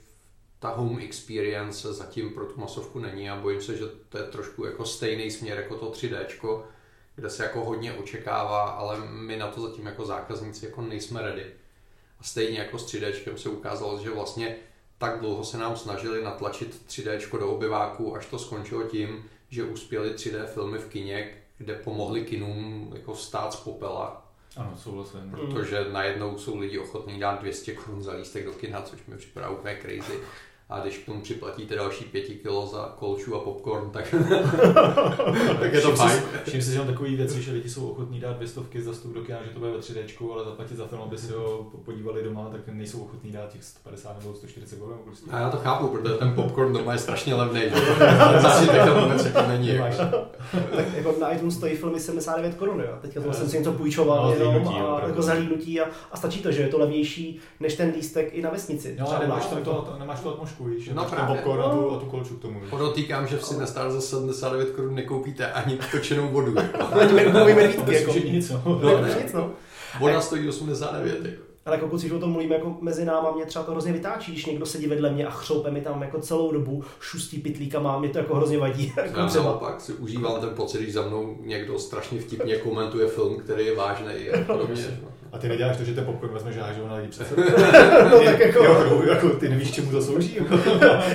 ta 0.61 0.69
home 0.69 0.99
experience 0.99 1.93
zatím 1.93 2.33
pro 2.33 2.45
tu 2.45 2.59
masovku 2.59 2.99
není 2.99 3.29
a 3.29 3.35
bojím 3.35 3.61
se, 3.61 3.77
že 3.77 3.85
to 4.09 4.17
je 4.17 4.23
trošku 4.23 4.65
jako 4.65 4.85
stejný 4.85 5.31
směr 5.31 5.57
jako 5.57 5.75
to 5.75 5.91
3D, 5.91 6.25
kde 7.15 7.29
se 7.29 7.43
jako 7.43 7.65
hodně 7.65 7.93
očekává, 7.93 8.61
ale 8.61 8.97
my 9.07 9.37
na 9.37 9.47
to 9.47 9.61
zatím 9.61 9.85
jako 9.85 10.05
zákazníci 10.05 10.65
jako 10.65 10.81
nejsme 10.81 11.21
ready. 11.21 11.45
A 12.19 12.23
stejně 12.23 12.59
jako 12.59 12.79
s 12.79 12.93
3D 12.93 13.35
se 13.35 13.49
ukázalo, 13.49 13.99
že 14.03 14.09
vlastně 14.09 14.55
tak 14.97 15.19
dlouho 15.19 15.43
se 15.43 15.57
nám 15.57 15.77
snažili 15.77 16.23
natlačit 16.23 16.81
3D 16.87 17.39
do 17.39 17.49
obyváku, 17.49 18.15
až 18.15 18.25
to 18.25 18.39
skončilo 18.39 18.83
tím, 18.83 19.29
že 19.49 19.63
uspěli 19.63 20.09
3D 20.09 20.45
filmy 20.45 20.77
v 20.77 20.87
kině, 20.87 21.33
kde 21.57 21.75
pomohli 21.75 22.21
kinům 22.21 22.91
jako 22.95 23.13
vstát 23.13 23.53
z 23.53 23.55
popela. 23.55 24.31
Ano, 24.57 24.77
souhlasím. 24.77 25.31
Protože 25.31 25.85
najednou 25.91 26.37
jsou 26.37 26.57
lidi 26.57 26.79
ochotní 26.79 27.19
dát 27.19 27.41
200 27.41 27.75
korun 27.75 28.03
za 28.03 28.13
lístek 28.13 28.45
do 28.45 28.51
kina, 28.51 28.81
což 28.81 29.05
mi 29.05 29.17
připadá 29.17 29.49
úplně 29.49 29.77
crazy 29.81 30.19
a 30.71 30.79
když 30.79 30.97
k 30.97 31.05
tomu 31.05 31.21
připlatíte 31.21 31.75
další 31.75 32.05
pěti 32.05 32.35
kilo 32.35 32.67
za 32.67 32.95
kolču 32.99 33.35
a 33.35 33.39
popcorn, 33.39 33.89
tak, 33.89 34.15
tak 35.59 35.73
je 35.73 35.81
to 35.81 35.95
fajn. 35.95 36.23
Všim 36.47 36.61
si, 36.61 36.73
že 36.73 36.79
takový 36.79 37.15
věci, 37.15 37.41
že 37.41 37.51
lidi 37.51 37.69
jsou 37.69 37.89
ochotní 37.89 38.19
dát 38.19 38.35
dvě 38.35 38.47
stovky 38.47 38.81
za 38.81 38.91
vstup 38.91 39.13
do 39.13 39.21
kina, 39.21 39.37
že 39.43 39.49
to 39.49 39.59
bude 39.59 39.71
ve 39.71 39.77
3D, 39.77 40.33
ale 40.33 40.45
zaplatit 40.45 40.77
za 40.77 40.87
film, 40.87 41.01
aby 41.01 41.17
si 41.17 41.31
ho 41.33 41.71
podívali 41.85 42.23
doma, 42.23 42.49
tak 42.51 42.61
nejsou 42.67 43.01
ochotní 43.01 43.31
dát 43.31 43.49
těch 43.49 43.63
150 43.63 44.19
nebo 44.19 44.35
140 44.35 44.79
korun. 44.79 44.97
A 45.31 45.39
já 45.39 45.49
to 45.49 45.57
chápu, 45.57 45.87
protože 45.87 46.13
ten 46.13 46.33
popcorn 46.33 46.73
doma 46.73 46.93
je 46.93 46.99
strašně 46.99 47.35
levný, 47.35 47.61
že 47.61 47.69
zase 48.41 48.67
tak 48.71 48.89
to 48.89 49.01
vůbec 49.01 49.25
jako 49.25 49.41
není. 49.47 49.69
tak 50.75 50.93
jako 50.93 51.15
na 51.21 51.31
iTunes 51.31 51.55
stojí 51.55 51.75
filmy 51.75 51.99
79 51.99 52.55
korun, 52.55 52.79
jo. 52.79 52.97
Teďka 53.01 53.21
to 53.21 53.33
jsem 53.33 53.49
si 53.49 53.57
něco 53.57 53.71
půjčoval 53.71 54.25
no, 54.25 54.33
jenom 54.33 54.67
a 54.67 55.07
jako 55.07 55.21
zalínutí 55.21 55.79
a, 55.81 55.85
a, 56.11 56.17
stačí 56.17 56.41
to, 56.41 56.51
že 56.51 56.61
je 56.61 56.67
to 56.67 56.79
levnější 56.79 57.39
než 57.59 57.75
ten 57.75 57.93
lístek 57.95 58.33
i 58.33 58.41
na 58.41 58.49
vesnici. 58.49 58.95
No, 58.99 59.09
ale 59.09 59.19
nemáš, 59.19 59.45
to, 59.45 59.55
to, 59.55 59.95
nemáš 59.99 60.19
tu 60.19 60.29
atmosféru 60.29 60.60
trošku, 60.61 60.79
víš, 60.79 60.89
no, 60.93 61.05
právě. 61.05 61.35
popcorn 61.35 61.59
no. 61.59 61.65
a, 61.65 61.71
tu, 61.71 61.91
a 61.91 61.99
tu 61.99 62.05
kolču 62.05 62.35
k 62.35 62.41
tomu. 62.41 62.59
Víš. 62.59 62.69
Podotýkám, 62.69 63.27
že 63.27 63.37
v 63.37 63.45
Sinestar 63.45 63.91
za 63.91 64.01
79 64.01 64.69
korun 64.69 64.95
nekoupíte 64.95 65.51
ani 65.51 65.79
točenou 65.91 66.27
vodu. 66.27 66.53
medvědky, 66.95 67.53
medvídky. 67.53 67.95
Jako. 67.95 68.13
Nic, 68.13 68.49
no. 68.49 68.61
no, 68.83 69.05
nic, 69.05 69.33
no. 69.33 69.51
Voda 69.99 70.21
stojí 70.21 70.49
89. 70.49 71.25
Jako. 71.25 71.50
Ale 71.65 71.75
jako 71.75 71.97
když 71.97 72.11
o 72.11 72.19
tom 72.19 72.31
mluvíme 72.31 72.55
jako 72.55 72.77
mezi 72.81 73.05
náma, 73.05 73.31
mě 73.31 73.45
třeba 73.45 73.65
to 73.65 73.71
hrozně 73.71 73.93
vytáčí, 73.93 74.31
když 74.31 74.45
někdo 74.45 74.65
sedí 74.65 74.87
vedle 74.87 75.11
mě 75.11 75.25
a 75.25 75.31
chřoupe 75.31 75.71
mi 75.71 75.81
tam 75.81 76.01
jako 76.01 76.19
celou 76.19 76.51
dobu, 76.51 76.83
šustí 76.99 77.39
pitlíkama, 77.39 77.99
mě 77.99 78.09
to 78.09 78.17
jako 78.17 78.35
hrozně 78.35 78.57
vadí. 78.57 78.93
Jako 78.97 79.19
Já 79.19 79.27
třeba. 79.27 79.43
naopak 79.43 79.81
si 79.81 79.93
užívám 79.93 80.41
ten 80.41 80.49
pocit, 80.49 80.81
když 80.81 80.93
za 80.93 81.01
mnou 81.01 81.37
někdo 81.41 81.79
strašně 81.79 82.19
vtipně 82.21 82.57
komentuje 82.57 83.07
film, 83.07 83.37
který 83.39 83.65
je 83.65 83.75
vážný 83.75 84.29
a 84.29 84.43
podobně. 84.53 84.99
A 85.31 85.37
ty 85.37 85.49
neděláš 85.49 85.77
to, 85.77 85.83
že 85.83 85.93
ten 85.93 86.05
popcorn 86.05 86.33
vezmeš 86.33 86.57
a 86.57 86.63
hážeš 86.63 86.83
na 86.89 86.95
lidi 86.95 87.07
před 87.07 87.37
no 88.11 88.19
tak 88.25 88.39
jako... 88.39 88.63
Jo, 88.63 89.01
jako 89.09 89.29
ty 89.29 89.49
nevíš, 89.49 89.71
čemu 89.71 89.91
to 89.91 90.01
slouží. 90.01 90.35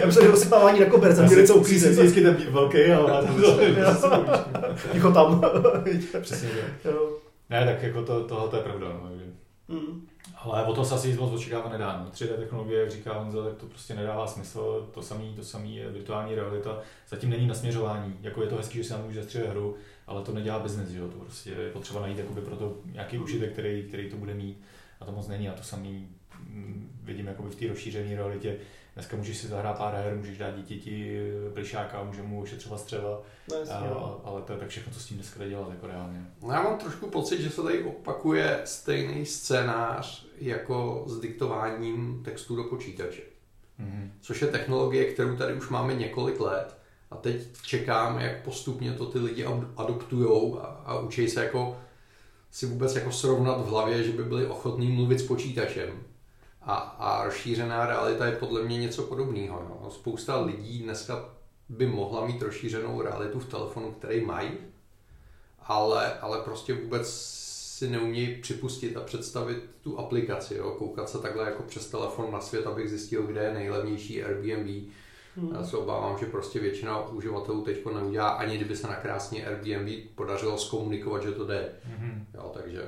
Já 0.00 0.06
myslím, 0.06 0.26
že 0.26 0.32
osypávání 0.32 0.80
na 0.80 0.86
koberce, 0.86 1.22
mě 1.22 1.36
něco 1.36 1.54
uklízí. 1.54 1.88
Vždycky 1.88 2.20
ten 2.22 2.36
velký, 2.50 2.84
ale 2.84 3.28
Ticho 4.92 5.12
tam. 5.12 5.42
Přesně, 6.20 6.48
Ne, 7.50 7.64
tak 7.64 7.82
jako 7.82 8.02
to, 8.02 8.24
tohle 8.24 8.58
je 8.58 8.62
pravda. 8.62 8.86
No, 8.88 9.10
mm. 9.68 10.06
Ale 10.36 10.64
o 10.64 10.74
to 10.74 10.84
se 10.84 10.94
asi 10.94 11.14
moc 11.14 11.32
očekávat 11.32 11.72
nedá. 11.72 12.02
No. 12.04 12.10
3D 12.10 12.36
technologie, 12.36 12.80
jak 12.80 12.90
říká 12.90 13.18
Honza, 13.18 13.44
tak 13.44 13.54
to 13.54 13.66
prostě 13.66 13.94
nedává 13.94 14.26
smysl. 14.26 14.88
To 14.94 15.02
samé 15.02 15.24
to 15.36 15.44
samý 15.44 15.76
je 15.76 15.90
virtuální 15.90 16.34
realita. 16.34 16.78
Zatím 17.08 17.30
není 17.30 17.46
nasměřování. 17.46 18.18
Jako 18.22 18.42
je 18.42 18.48
to 18.48 18.56
hezký, 18.56 18.78
že 18.78 18.84
si 18.84 18.92
nám 18.92 19.04
může 19.04 19.20
zastřelit 19.20 19.50
hru, 19.50 19.76
ale 20.06 20.22
to 20.22 20.32
nedělá 20.32 20.58
biznes, 20.58 20.88
že 20.88 20.98
jo? 20.98 21.08
to 21.08 21.18
prostě 21.18 21.50
je 21.50 21.70
potřeba 21.70 22.00
najít 22.00 22.18
jakoby 22.18 22.40
pro 22.40 22.56
to 22.56 22.76
nějaký 22.84 23.18
užitek, 23.18 23.52
který, 23.52 23.82
který 23.82 24.10
to 24.10 24.16
bude 24.16 24.34
mít 24.34 24.60
a 25.00 25.04
to 25.04 25.12
moc 25.12 25.28
není 25.28 25.48
a 25.48 25.52
to 25.52 25.62
samý 25.62 26.08
mm, 26.48 27.00
vidím 27.02 27.26
jakoby 27.26 27.50
v 27.50 27.54
té 27.54 27.68
rozšířené 27.68 28.16
realitě. 28.16 28.56
Dneska 28.96 29.16
můžeš 29.16 29.36
si 29.36 29.46
zahrát 29.46 29.78
pár 29.78 29.94
her, 29.94 30.16
můžeš 30.16 30.38
dát 30.38 30.56
dítěti 30.56 31.20
plišáka, 31.54 32.04
může 32.04 32.22
mu 32.22 32.44
třeba 32.44 32.78
střeva, 32.78 33.22
no, 33.50 33.56
jasně, 33.56 33.74
a, 33.74 34.20
ale 34.24 34.42
to 34.42 34.52
je 34.52 34.58
tak 34.58 34.68
všechno, 34.68 34.92
co 34.92 35.00
s 35.00 35.06
tím 35.06 35.16
dneska 35.16 35.40
jde 35.40 35.48
dělat 35.48 35.70
jako 35.70 35.86
reálně. 35.86 36.26
No 36.42 36.52
já 36.52 36.62
mám 36.62 36.78
trošku 36.78 37.10
pocit, 37.10 37.40
že 37.42 37.50
se 37.50 37.62
tady 37.62 37.82
opakuje 37.82 38.60
stejný 38.64 39.26
scénář 39.26 40.26
jako 40.38 41.04
s 41.06 41.20
diktováním 41.20 42.22
textu 42.24 42.56
do 42.56 42.64
počítače. 42.64 43.22
Mm-hmm. 43.80 44.10
Což 44.20 44.42
je 44.42 44.48
technologie, 44.48 45.12
kterou 45.12 45.36
tady 45.36 45.54
už 45.54 45.68
máme 45.68 45.94
několik 45.94 46.40
let 46.40 46.76
a 47.10 47.16
teď 47.16 47.62
čekám, 47.62 48.20
jak 48.20 48.44
postupně 48.44 48.92
to 48.92 49.06
ty 49.06 49.18
lidi 49.18 49.46
adoptujou 49.76 50.60
a, 50.60 50.64
a 50.64 50.98
učí 50.98 51.28
se 51.28 51.44
jako 51.44 51.76
si 52.50 52.66
vůbec 52.66 52.94
jako 52.94 53.12
srovnat 53.12 53.60
v 53.60 53.68
hlavě, 53.68 54.04
že 54.04 54.12
by 54.12 54.24
byli 54.24 54.46
ochotní 54.46 54.88
mluvit 54.88 55.18
s 55.18 55.26
počítačem. 55.26 56.02
A, 56.66 56.74
a 56.74 57.24
rozšířená 57.24 57.86
realita 57.86 58.26
je 58.26 58.32
podle 58.32 58.62
mě 58.62 58.78
něco 58.78 59.02
podobného. 59.02 59.66
No. 59.68 59.90
Spousta 59.90 60.40
lidí 60.40 60.78
dneska 60.78 61.28
by 61.68 61.86
mohla 61.86 62.26
mít 62.26 62.42
rozšířenou 62.42 63.02
realitu 63.02 63.40
v 63.40 63.48
telefonu, 63.48 63.92
který 63.92 64.24
mají, 64.24 64.50
ale, 65.60 66.18
ale 66.18 66.40
prostě 66.40 66.74
vůbec 66.74 67.08
si 67.76 67.90
neumějí 67.90 68.42
připustit 68.42 68.96
a 68.96 69.00
představit 69.00 69.70
tu 69.82 69.98
aplikaci, 69.98 70.54
jo? 70.54 70.70
koukat 70.70 71.08
se 71.08 71.18
takhle 71.18 71.44
jako 71.44 71.62
přes 71.62 71.86
telefon 71.86 72.32
na 72.32 72.40
svět, 72.40 72.66
abych 72.66 72.90
zjistil, 72.90 73.22
kde 73.22 73.42
je 73.42 73.54
nejlevnější 73.54 74.24
Airbnb, 74.24 74.92
Hmm. 75.36 75.54
Já 75.54 75.64
se 75.64 75.76
obávám, 75.76 76.18
že 76.18 76.26
prostě 76.26 76.58
většina 76.58 77.08
uživatelů 77.08 77.62
teď 77.64 77.84
neudělá, 77.94 78.28
ani 78.28 78.56
kdyby 78.56 78.76
se 78.76 78.86
na 78.86 78.94
krásně 78.94 79.46
Airbnb 79.46 80.10
podařilo 80.14 80.58
zkomunikovat, 80.58 81.22
že 81.22 81.32
to 81.32 81.46
jde. 81.46 81.68
Hmm. 81.84 82.26
Jo, 82.34 82.50
takže 82.54 82.82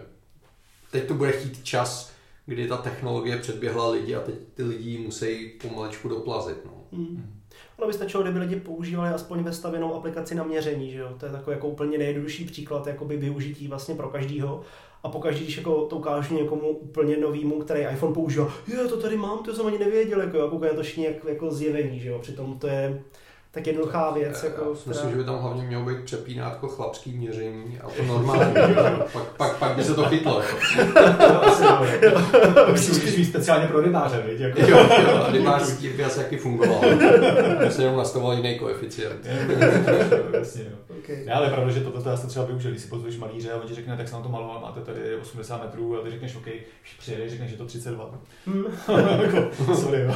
teď 0.91 1.09
to 1.09 1.15
bude 1.15 1.33
chtít 1.33 1.65
čas, 1.65 2.13
kdy 2.49 2.69
ta 2.69 2.77
technologie 2.77 3.37
předběhla 3.37 3.91
lidi 3.91 4.15
a 4.15 4.21
teď 4.21 4.35
ty 4.55 4.63
lidi 4.63 4.99
musí 4.99 5.49
pomalečku 5.63 6.09
doplazit. 6.09 6.57
No. 6.65 6.73
Hmm. 6.93 7.35
Ono 7.79 7.87
by 7.87 7.93
stačilo, 7.93 8.23
kdyby 8.23 8.39
lidi 8.39 8.57
používali 8.57 9.09
aspoň 9.11 9.43
vestavěnou 9.43 9.95
aplikaci 9.95 10.35
na 10.35 10.45
měření, 10.45 10.91
že 10.91 10.99
jo? 10.99 11.09
To 11.21 11.27
je 11.27 11.33
takový 11.33 11.55
jako 11.55 11.69
úplně 11.69 11.99
nejjednodušší 11.99 12.45
příklad 12.45 12.87
jakoby 12.87 13.17
využití 13.17 13.69
vlastně 13.69 13.95
pro 13.95 14.09
každýho 14.09 14.63
a 15.03 15.09
pokaždý, 15.09 15.45
když 15.45 15.57
jako 15.57 15.87
to 15.87 15.97
ukážu 15.97 16.35
někomu 16.35 16.69
úplně 16.69 17.17
novýmu, 17.17 17.61
který 17.61 17.81
iPhone 17.81 18.15
používá, 18.15 18.53
jo, 18.69 18.89
to 18.89 19.01
tady 19.01 19.17
mám, 19.17 19.39
to 19.39 19.55
jsem 19.55 19.67
ani 19.67 19.79
nevěděl, 19.79 20.21
jako, 20.21 20.37
jako 20.37 20.65
je 20.65 20.75
to 20.75 20.83
všichni 20.83 21.05
jako, 21.05 21.29
jako 21.29 21.51
zjevení, 21.51 22.01
že 22.01 22.09
jo, 22.09 22.19
přitom 22.19 22.59
to 22.59 22.67
je 22.67 23.03
tak 23.51 23.67
jednoduchá 23.67 24.11
věc. 24.11 24.43
Jako, 24.45 24.63
já 24.65 24.71
myslím, 24.71 24.95
která... 24.95 25.11
že 25.11 25.17
by 25.17 25.25
tam 25.25 25.39
hlavně 25.39 25.63
mělo 25.63 25.85
být 25.85 26.05
přepínátko 26.05 26.69
chlapský 26.69 27.13
měření 27.13 27.79
a 27.81 27.89
to 27.89 28.03
normální. 28.07 28.55
pak, 29.13 29.25
pak, 29.37 29.57
pak, 29.57 29.77
by 29.77 29.85
se 29.85 29.95
to 29.95 30.05
chytlo. 30.05 30.43
Jako. 30.43 32.21
Musíš 32.71 33.17
být 33.17 33.25
speciálně 33.25 33.67
pro 33.67 33.81
rybáře, 33.81 34.25
víš? 34.31 34.41
Jako. 34.41 34.61
Jo, 34.61 34.79
jo, 35.03 35.23
a 35.27 35.33
rybářský 35.33 35.89
by 35.89 36.05
asi 36.05 36.21
jaký 36.21 36.37
fungoval. 36.37 36.81
To 37.65 37.71
se 37.71 37.83
jenom 37.83 37.97
nastavoval 37.97 38.37
jiný 38.37 38.59
koeficient. 38.59 39.27
Jasně, 40.33 40.65
jo. 40.65 40.99
Okay. 40.99 41.25
Ne, 41.25 41.33
ale 41.33 41.51
pravda, 41.51 41.73
že 41.73 41.81
toto 41.81 42.03
to, 42.03 42.27
třeba 42.27 42.45
využil, 42.45 42.71
když 42.71 42.83
si 42.83 42.89
pozveš 42.89 43.17
malíře 43.17 43.53
a 43.53 43.57
on 43.57 43.69
ti 43.69 43.75
řekne, 43.75 43.97
tak 43.97 44.09
se 44.09 44.15
nám 44.15 44.23
to 44.23 44.29
maloval, 44.29 44.61
máte 44.61 44.81
tady 44.81 45.17
80 45.17 45.63
metrů 45.63 45.99
a 45.99 46.03
ty 46.03 46.11
řekneš, 46.11 46.37
OK, 46.37 46.45
když 46.45 46.97
přijede, 46.99 47.29
řekneš, 47.29 47.51
že 47.51 47.57
to 47.57 47.67
32. 47.67 48.11
Hmm. 48.47 48.65
jako, 49.23 49.75
sorry, 49.75 50.01
jo. 50.01 50.15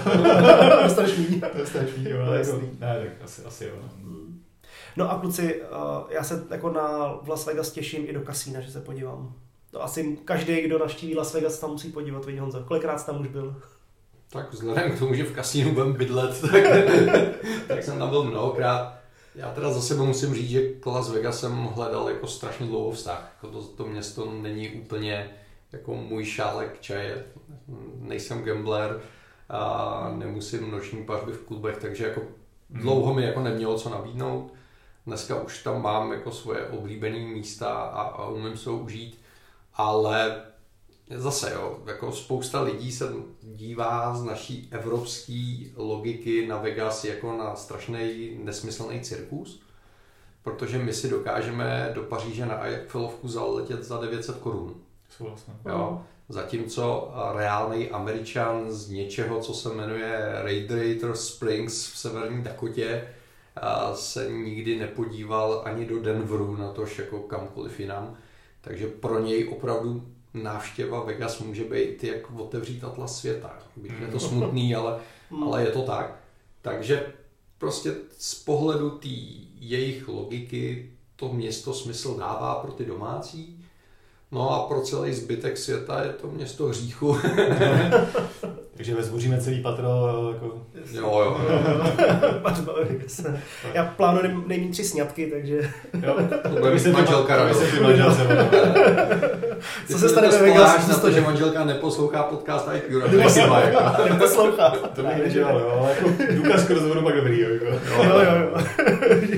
Dostaneš 0.82 1.16
míň. 1.16 1.40
Dostaneš 1.58 1.90
míň, 1.96 2.06
jo. 2.06 2.32
Jako, 2.32 2.60
ne, 2.80 2.96
tak 3.00 3.21
asi, 3.24 3.42
asi 3.42 3.64
jo. 3.64 3.74
No. 3.76 4.10
no 4.96 5.10
a 5.10 5.18
kluci, 5.18 5.62
já 6.08 6.24
se 6.24 6.44
jako 6.50 6.70
na 6.70 7.18
Las 7.26 7.46
Vegas 7.46 7.70
těším 7.70 8.04
i 8.06 8.12
do 8.12 8.20
kasína, 8.20 8.60
že 8.60 8.70
se 8.70 8.80
podívám. 8.80 9.34
To 9.70 9.82
asi 9.82 10.18
každý, 10.24 10.60
kdo 10.60 10.78
navštíví 10.78 11.16
Las 11.16 11.34
Vegas, 11.34 11.58
tam 11.58 11.70
musí 11.70 11.92
podívat, 11.92 12.24
vidí 12.24 12.38
Honza. 12.38 12.62
Kolikrát 12.62 12.98
jsi 12.98 13.06
tam 13.06 13.20
už 13.20 13.28
byl? 13.28 13.56
Tak 14.30 14.52
vzhledem 14.52 14.92
k 14.92 14.98
tomu, 14.98 15.14
že 15.14 15.24
v 15.24 15.34
kasínu 15.34 15.72
budem 15.74 15.92
bydlet, 15.92 16.40
tak, 16.40 16.52
tak 17.68 17.82
jsem 17.82 17.98
tam 17.98 18.10
byl 18.10 18.24
mnohokrát. 18.24 19.02
Já 19.34 19.54
teda 19.54 19.72
za 19.72 19.80
sebe 19.80 20.02
musím 20.02 20.34
říct, 20.34 20.50
že 20.50 20.72
k 20.72 20.86
Las 20.86 21.10
Vegas 21.10 21.40
jsem 21.40 21.52
hledal 21.52 22.08
jako 22.08 22.26
strašně 22.26 22.66
dlouho 22.66 22.90
vztah. 22.90 23.32
Jako 23.34 23.56
to, 23.56 23.66
to 23.66 23.84
město 23.84 24.30
není 24.30 24.70
úplně 24.70 25.30
jako 25.72 25.94
můj 25.94 26.24
šálek 26.24 26.80
čaje. 26.80 27.24
Nejsem 27.98 28.42
gambler 28.42 29.00
a 29.48 30.14
nemusím 30.16 30.70
noční 30.70 31.04
pařby 31.04 31.32
v 31.32 31.44
klubech, 31.44 31.76
takže 31.76 32.04
jako 32.04 32.20
hmm. 32.20 32.30
Dlouho 32.72 33.14
mi 33.14 33.22
jako 33.22 33.40
nemělo 33.40 33.78
co 33.78 33.90
nabídnout. 33.90 34.52
Dneska 35.06 35.42
už 35.42 35.62
tam 35.62 35.82
mám 35.82 36.12
jako 36.12 36.30
svoje 36.30 36.66
oblíbené 36.66 37.18
místa 37.18 37.68
a, 37.68 38.02
a 38.02 38.28
umím 38.28 38.56
se 38.56 38.70
užít, 38.70 39.20
ale 39.74 40.42
zase 41.16 41.52
jo, 41.54 41.78
jako 41.86 42.12
spousta 42.12 42.60
lidí 42.60 42.92
se 42.92 43.12
dívá 43.42 44.14
z 44.14 44.24
naší 44.24 44.68
evropské 44.70 45.64
logiky 45.76 46.46
na 46.46 46.58
Vegas 46.58 47.04
jako 47.04 47.36
na 47.36 47.56
strašný 47.56 48.38
nesmyslný 48.42 49.00
cirkus, 49.00 49.62
protože 50.42 50.78
my 50.78 50.92
si 50.92 51.08
dokážeme 51.08 51.90
do 51.94 52.02
Paříže 52.02 52.46
na 52.46 52.64
Eiffelovku 52.64 53.28
zaletět 53.28 53.82
za 53.82 54.00
900 54.00 54.36
korun. 54.36 54.74
Jo. 55.66 56.02
Zatímco 56.32 57.12
reálný 57.34 57.90
američan 57.90 58.72
z 58.72 58.90
něčeho, 58.90 59.40
co 59.40 59.54
se 59.54 59.68
jmenuje 59.68 60.32
Radiator 60.42 61.16
Springs 61.16 61.92
v 61.92 61.98
severní 61.98 62.42
Dakotě, 62.42 63.08
se 63.94 64.30
nikdy 64.30 64.78
nepodíval 64.78 65.62
ani 65.64 65.86
do 65.86 66.00
Denveru, 66.00 66.56
na 66.56 66.72
tož 66.72 66.98
jako 66.98 67.18
kamkoliv 67.18 67.80
jinam. 67.80 68.16
Takže 68.60 68.86
pro 68.86 69.20
něj 69.20 69.48
opravdu 69.48 70.08
návštěva 70.34 71.04
Vegas 71.04 71.38
může 71.38 71.64
být 71.64 72.04
jak 72.04 72.30
otevřít 72.30 72.84
atlas 72.84 73.18
světa. 73.18 73.58
Byť 73.76 73.92
je 74.00 74.06
to 74.06 74.12
mm. 74.12 74.20
smutný, 74.20 74.74
ale, 74.74 75.00
mm. 75.30 75.42
ale 75.42 75.62
je 75.62 75.70
to 75.70 75.82
tak. 75.82 76.20
Takže 76.62 77.06
prostě 77.58 77.94
z 78.18 78.34
pohledu 78.34 78.90
té 78.90 79.08
jejich 79.58 80.08
logiky 80.08 80.90
to 81.16 81.32
město 81.32 81.74
smysl 81.74 82.16
dává 82.16 82.54
pro 82.54 82.72
ty 82.72 82.84
domácí, 82.84 83.61
no 84.32 84.50
a 84.50 84.68
pro 84.68 84.80
celý 84.80 85.14
zbytek 85.14 85.58
světa 85.58 86.02
je 86.02 86.10
to 86.12 86.26
město 86.26 86.66
hříchu. 86.66 87.18
Takže 88.76 88.94
vezbuříme 88.94 89.40
celý 89.40 89.62
patro 89.62 89.88
jako... 90.32 90.62
Jo, 90.92 91.20
jo. 91.20 91.40
Já 93.74 93.84
plánuji 93.84 94.44
nejmít 94.46 94.70
tři 94.70 94.84
sňatky, 94.84 95.26
takže... 95.26 95.70
Jo, 96.06 96.16
Bude 96.60 96.74
mít 96.74 96.86
manželka 96.86 97.36
ono. 97.42 97.54
Co 99.88 99.98
se 99.98 100.08
stane 100.08 100.28
ve 100.28 100.38
Vegasu? 100.38 100.90
na 100.90 100.98
to, 100.98 101.10
že 101.10 101.20
manželka 101.20 101.64
neposlouchá 101.64 102.22
podcast. 102.22 102.68
Nebo 103.10 103.30
se 103.30 103.40
jako. 103.40 104.02
neposlouchá. 104.08 104.70
To 104.70 105.02
bych 105.02 105.16
nedělal, 105.16 105.58
jo, 105.58 105.78
ale 105.80 105.90
jako 105.90 106.10
důkaz 106.36 106.64
k 106.64 106.70
rozhovoru 106.70 107.02
pak 107.02 107.16
dobrý, 107.16 107.40
jo, 107.40 107.48
jako. 107.50 107.64
Jo, 107.64 108.02
jo, 108.02 108.32
jo. 108.40 108.64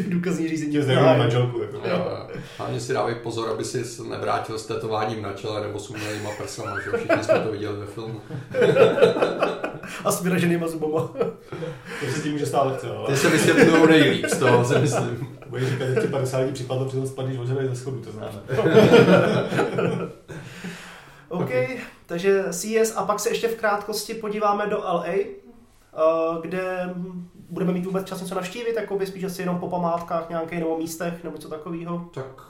Důkazní 0.08 0.48
řízení. 0.48 0.72
Tě 0.72 0.82
zdraví 0.82 1.18
manželku, 1.18 1.60
jako. 1.60 1.76
Jo. 1.88 2.26
Hlavně 2.58 2.80
si 2.80 2.92
dávej 2.92 3.14
pozor, 3.14 3.50
aby 3.50 3.64
si 3.64 4.02
nevrátil 4.08 4.58
s 4.58 4.66
tetováním 4.66 5.22
na 5.22 5.32
čele 5.32 5.60
nebo 5.60 5.78
s 5.78 5.90
umělýma 5.90 6.30
prsama, 6.38 6.80
že 6.80 6.90
jo? 6.90 6.96
všichni 6.96 7.24
jsme 7.24 7.40
to 7.40 7.52
viděli 7.52 7.76
ve 7.76 7.86
filmu. 7.86 8.20
A 10.04 10.12
s 10.12 10.22
vyraženýma 10.22 10.68
zubama. 10.68 11.10
To 12.00 12.12
se 12.14 12.22
tím 12.22 12.32
může 12.32 12.46
stát 12.46 12.66
lehce, 12.66 12.90
ale... 12.90 13.06
Ty 13.06 13.16
se 13.16 13.28
vysvětlují 13.28 13.86
nejlíp, 13.88 14.26
z 14.26 14.38
toho 14.38 14.64
si 14.64 14.78
myslím. 14.78 15.38
Budeš 15.46 15.68
říkat, 15.68 15.86
že 15.86 16.00
ti 16.00 16.06
50 16.06 16.38
lidí 16.38 16.52
připadlo, 16.52 16.84
přitom 16.84 17.06
spadneš 17.06 17.38
od 17.38 17.46
ze 17.46 17.76
schodu, 17.76 18.00
to 18.00 18.12
známe. 18.12 18.42
OK, 21.28 21.50
takže 22.06 22.44
CS 22.50 22.96
a 22.96 23.04
pak 23.04 23.20
se 23.20 23.28
ještě 23.28 23.48
v 23.48 23.56
krátkosti 23.56 24.14
podíváme 24.14 24.66
do 24.66 24.78
LA, 24.78 25.04
eh, 25.06 25.26
kde 26.42 26.94
budeme 27.54 27.72
mít 27.72 27.86
vůbec 27.86 28.06
čas 28.06 28.20
něco 28.20 28.34
navštívit, 28.34 28.76
jako 28.76 28.98
by 28.98 29.06
spíš 29.06 29.24
asi 29.24 29.42
jenom 29.42 29.58
po 29.58 29.68
památkách 29.68 30.28
nějakých 30.28 30.58
nebo 30.58 30.78
místech 30.78 31.24
nebo 31.24 31.36
něco 31.36 31.48
takového. 31.48 32.10
Tak 32.14 32.48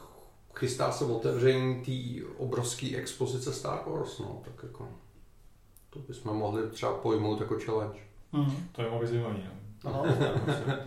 chystá 0.54 0.92
se 0.92 1.04
otevření 1.04 1.84
té 1.84 2.26
obrovské 2.36 2.96
expozice 2.96 3.52
Star 3.52 3.80
Wars, 3.86 4.18
no, 4.18 4.42
tak 4.44 4.62
jako 4.62 4.88
to 5.90 5.98
bychom 5.98 6.36
mohli 6.36 6.70
třeba 6.70 6.92
pojmout 6.92 7.40
jako 7.40 7.58
challenge. 7.64 7.98
Hmm. 8.32 8.68
To 8.72 8.82
je 8.82 8.90
moc 8.90 9.08
zajímavý, 9.08 9.42
no. 9.44 9.63
Aha. 9.84 10.04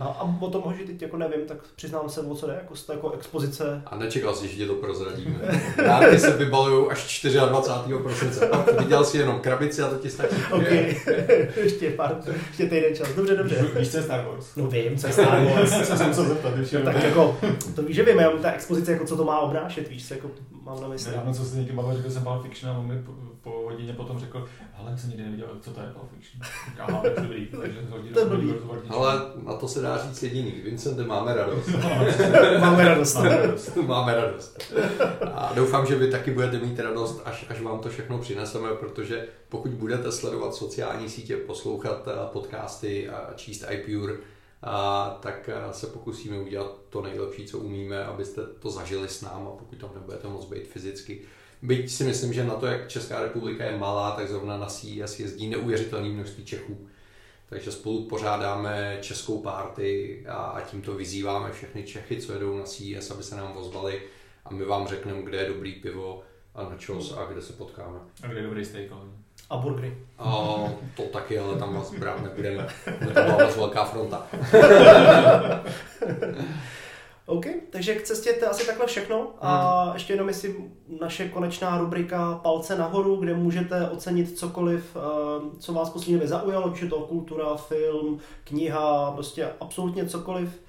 A, 0.00 0.04
a 0.04 0.36
o 0.40 0.50
tom 0.50 0.62
možná 0.64 0.86
teď 0.86 1.02
jako 1.02 1.16
nevím, 1.16 1.40
tak 1.46 1.58
přiznám 1.76 2.08
se, 2.08 2.20
o 2.20 2.34
co 2.34 2.46
jde, 2.46 2.52
jako, 2.54 2.76
z 2.76 2.86
té 2.86 2.92
jako 2.92 3.10
expozice. 3.10 3.82
A 3.86 3.96
nečekal 3.96 4.34
jsi, 4.34 4.48
že 4.48 4.56
ti 4.56 4.66
to 4.66 4.74
prozradíme. 4.74 5.38
Dárky 5.76 6.18
se 6.18 6.36
vybalují 6.36 6.86
až 6.90 7.22
24. 7.48 8.02
prosince. 8.02 8.46
Pak 8.46 8.80
viděl 8.80 9.04
jsi 9.04 9.18
jenom 9.18 9.40
krabici 9.40 9.82
a 9.82 9.88
to 9.88 9.96
ti 9.96 10.10
stačí. 10.10 10.36
OK, 10.52 10.70
ještě 11.56 11.90
pár, 11.90 12.16
ještě 12.48 12.66
týden 12.66 12.94
čas. 12.94 13.08
Dobře, 13.08 13.36
dobře. 13.36 13.66
Víš, 13.78 13.90
co 13.90 13.96
je 13.96 14.02
Star 14.02 14.26
Wars? 14.26 14.56
No 14.56 14.66
vím, 14.66 14.96
co 14.96 15.06
je 15.06 15.12
Star 15.12 15.44
Wars. 15.44 15.88
Co 15.88 15.96
jsem 15.96 16.08
musel 16.08 16.24
zeptat, 16.24 16.52
No, 16.72 16.80
tak 16.84 17.02
jako, 17.02 17.36
to 17.74 17.82
víš, 17.82 17.96
že 17.96 18.02
vím, 18.04 18.18
jenom 18.18 18.38
ta 18.38 18.52
expozice, 18.52 18.92
jako 18.92 19.06
co 19.06 19.16
to 19.16 19.24
má 19.24 19.40
obnášet, 19.40 19.88
víš, 19.88 20.08
co 20.08 20.14
jako 20.14 20.30
mám 20.68 20.80
na 20.82 20.88
mysli. 20.88 21.10
Nedávno, 21.10 21.34
co 21.34 21.44
se 21.44 21.56
někým 21.56 21.76
bavil, 21.76 21.96
řekl 21.96 22.10
jsem 22.10 22.22
Pulp 22.22 22.42
Fiction 22.42 22.72
a 22.72 22.78
on 22.78 22.86
mi 22.86 23.02
po, 23.02 23.12
po 23.42 23.62
hodině 23.64 23.92
potom 23.92 24.18
řekl, 24.18 24.46
hele, 24.72 24.98
jsem 24.98 25.10
nikdy 25.10 25.24
neviděl, 25.24 25.48
co 25.60 25.70
to 25.70 25.80
je 25.80 25.86
Pulp 25.86 26.10
Fiction. 26.14 26.42
Aha, 26.78 27.02
dobrý, 27.16 27.46
takže 27.46 27.80
hodinu, 27.90 28.14
To 28.14 28.20
je 28.20 28.52
rozhovor 28.52 28.82
Ale 28.88 29.22
na 29.44 29.54
to 29.54 29.68
se 29.68 29.80
dá 29.80 29.98
říct 29.98 30.22
jediný. 30.22 30.50
Vincentem 30.50 31.06
máme 31.06 31.34
radost. 31.34 31.68
Máme 32.60 32.84
radost. 32.84 33.14
Máme 33.14 33.36
radost. 33.36 33.76
máme 33.76 34.14
radost. 34.14 34.74
A 35.34 35.52
doufám, 35.54 35.86
že 35.86 35.96
vy 35.96 36.10
taky 36.10 36.30
budete 36.30 36.58
mít 36.58 36.78
radost, 36.78 37.22
až, 37.24 37.46
až 37.48 37.60
vám 37.60 37.78
to 37.78 37.88
všechno 37.88 38.18
přineseme, 38.18 38.68
protože 38.80 39.28
pokud 39.48 39.70
budete 39.70 40.12
sledovat 40.12 40.54
sociální 40.54 41.08
sítě, 41.08 41.36
poslouchat 41.36 42.08
eh, 42.08 42.12
podcasty 42.32 43.08
a 43.08 43.32
číst 43.36 43.64
iPure, 43.70 44.14
a, 44.62 45.10
tak 45.22 45.48
eh, 45.48 45.72
se 45.72 45.86
pokusíme 45.86 46.38
udělat 46.38 46.80
to 46.88 47.02
nejlepší, 47.02 47.46
co 47.46 47.58
umíme, 47.58 48.04
abyste 48.04 48.42
to 48.46 48.70
zažili 48.70 49.08
s 49.08 49.22
náma, 49.22 49.50
pokud 49.50 49.78
tam 49.78 49.90
nebudete 49.94 50.28
moc 50.28 50.44
být 50.44 50.66
fyzicky. 50.66 51.20
Byť 51.62 51.90
si 51.90 52.04
myslím, 52.04 52.32
že 52.32 52.44
na 52.44 52.54
to, 52.54 52.66
jak 52.66 52.88
Česká 52.88 53.22
republika 53.22 53.64
je 53.64 53.78
malá, 53.78 54.10
tak 54.10 54.28
zrovna 54.28 54.56
na 54.56 54.66
CES 54.66 55.20
jezdí 55.20 55.48
neuvěřitelné 55.48 56.08
množství 56.08 56.44
Čechů. 56.44 56.88
Takže 57.48 57.72
spolu 57.72 58.08
pořádáme 58.08 58.98
českou 59.00 59.40
párty 59.40 60.24
a, 60.28 60.34
a 60.34 60.60
tímto 60.60 60.94
vyzýváme 60.94 61.52
všechny 61.52 61.82
Čechy, 61.82 62.20
co 62.20 62.32
jedou 62.32 62.58
na 62.58 62.64
CES, 62.64 63.10
aby 63.10 63.22
se 63.22 63.36
nám 63.36 63.56
ozvali 63.56 64.02
a 64.44 64.52
my 64.52 64.64
vám 64.64 64.88
řekneme, 64.88 65.22
kde 65.22 65.38
je 65.38 65.48
dobrý 65.48 65.72
pivo 65.72 66.22
a 66.54 66.62
na 66.62 66.76
čos 66.76 67.14
a 67.18 67.24
kde 67.32 67.42
se 67.42 67.52
potkáme. 67.52 67.98
A 68.22 68.26
kde 68.26 68.38
je 68.38 68.46
dobrý 68.46 68.64
steak, 68.64 68.92
ale... 68.92 69.04
A 69.50 69.56
burgery. 69.56 69.98
A 70.18 70.58
to 70.96 71.02
taky, 71.02 71.38
ale 71.38 71.58
tam 71.58 71.74
vás 71.74 71.94
brát 71.94 72.22
nebudeme. 72.22 72.66
Bude 72.98 73.14
to 73.14 73.22
byla 73.22 73.44
moc 73.46 73.56
velká 73.56 73.84
fronta. 73.84 74.26
OK, 77.26 77.46
takže 77.70 77.94
k 77.94 78.02
cestě 78.02 78.32
to 78.32 78.44
je 78.44 78.48
asi 78.48 78.66
takhle 78.66 78.86
všechno. 78.86 79.28
A 79.40 79.90
ještě 79.94 80.12
jenom 80.12 80.28
jestli 80.28 80.54
naše 81.00 81.28
konečná 81.28 81.78
rubrika 81.78 82.40
Palce 82.42 82.78
nahoru, 82.78 83.16
kde 83.16 83.34
můžete 83.34 83.88
ocenit 83.88 84.38
cokoliv, 84.38 84.96
eh, 84.96 85.58
co 85.58 85.72
vás 85.72 85.90
poslední 85.90 86.14
době 86.14 86.28
zaujalo, 86.28 86.66
ať 86.66 86.82
je 86.82 86.88
to 86.88 87.00
kultura, 87.00 87.56
film, 87.56 88.18
kniha, 88.44 89.12
prostě 89.12 89.48
absolutně 89.60 90.06
cokoliv. 90.06 90.62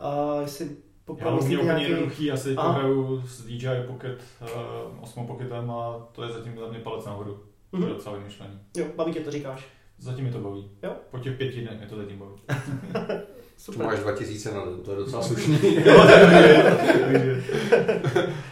A 0.00 0.40
jestli 0.40 0.76
Já 1.18 1.24
mám 1.24 1.34
úplně 1.38 1.62
nějaký... 1.62 1.82
jednoduchý, 1.82 2.30
asi 2.30 2.54
Aha. 2.56 2.72
hraju 2.72 3.22
s 3.26 3.42
DJI 3.44 3.82
Pocket 3.86 4.22
uh, 4.42 5.02
8 5.02 5.26
Pocketem 5.26 5.70
a 5.70 6.06
to 6.12 6.22
je 6.22 6.32
zatím 6.32 6.58
za 6.58 6.66
mě 6.66 6.78
palec 6.78 7.04
nahoru. 7.04 7.40
To 7.70 7.76
je 7.76 7.80
Mhm. 7.82 7.92
docela 7.94 8.16
vymyšlený. 8.16 8.54
Jo, 8.76 8.86
baví 8.96 9.12
tě 9.12 9.20
to 9.20 9.30
říkáš. 9.30 9.66
Zatím 9.98 10.24
mi 10.24 10.30
to 10.32 10.38
baví. 10.38 10.70
Jo. 10.82 10.92
Po 11.10 11.18
těch 11.18 11.36
pěti 11.36 11.60
dnech 11.60 11.78
mě 11.78 11.86
to 11.86 11.96
zatím 11.96 12.18
baví. 12.18 12.34
Tu 13.56 13.72
Super. 13.72 13.86
máš 13.86 13.98
2000 13.98 14.54
na 14.54 14.64
den, 14.64 14.80
to 14.84 14.90
je 14.90 14.96
docela 14.96 15.22
slušný. 15.26 15.58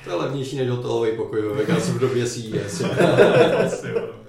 To 0.04 0.10
je 0.10 0.16
levnější 0.16 0.56
než 0.56 0.68
hotelový 0.68 1.16
pokoj 1.16 1.42
ve 1.42 1.54
Vegasu 1.54 1.92
v 1.92 1.98
době 1.98 2.26
CES. 2.26 2.82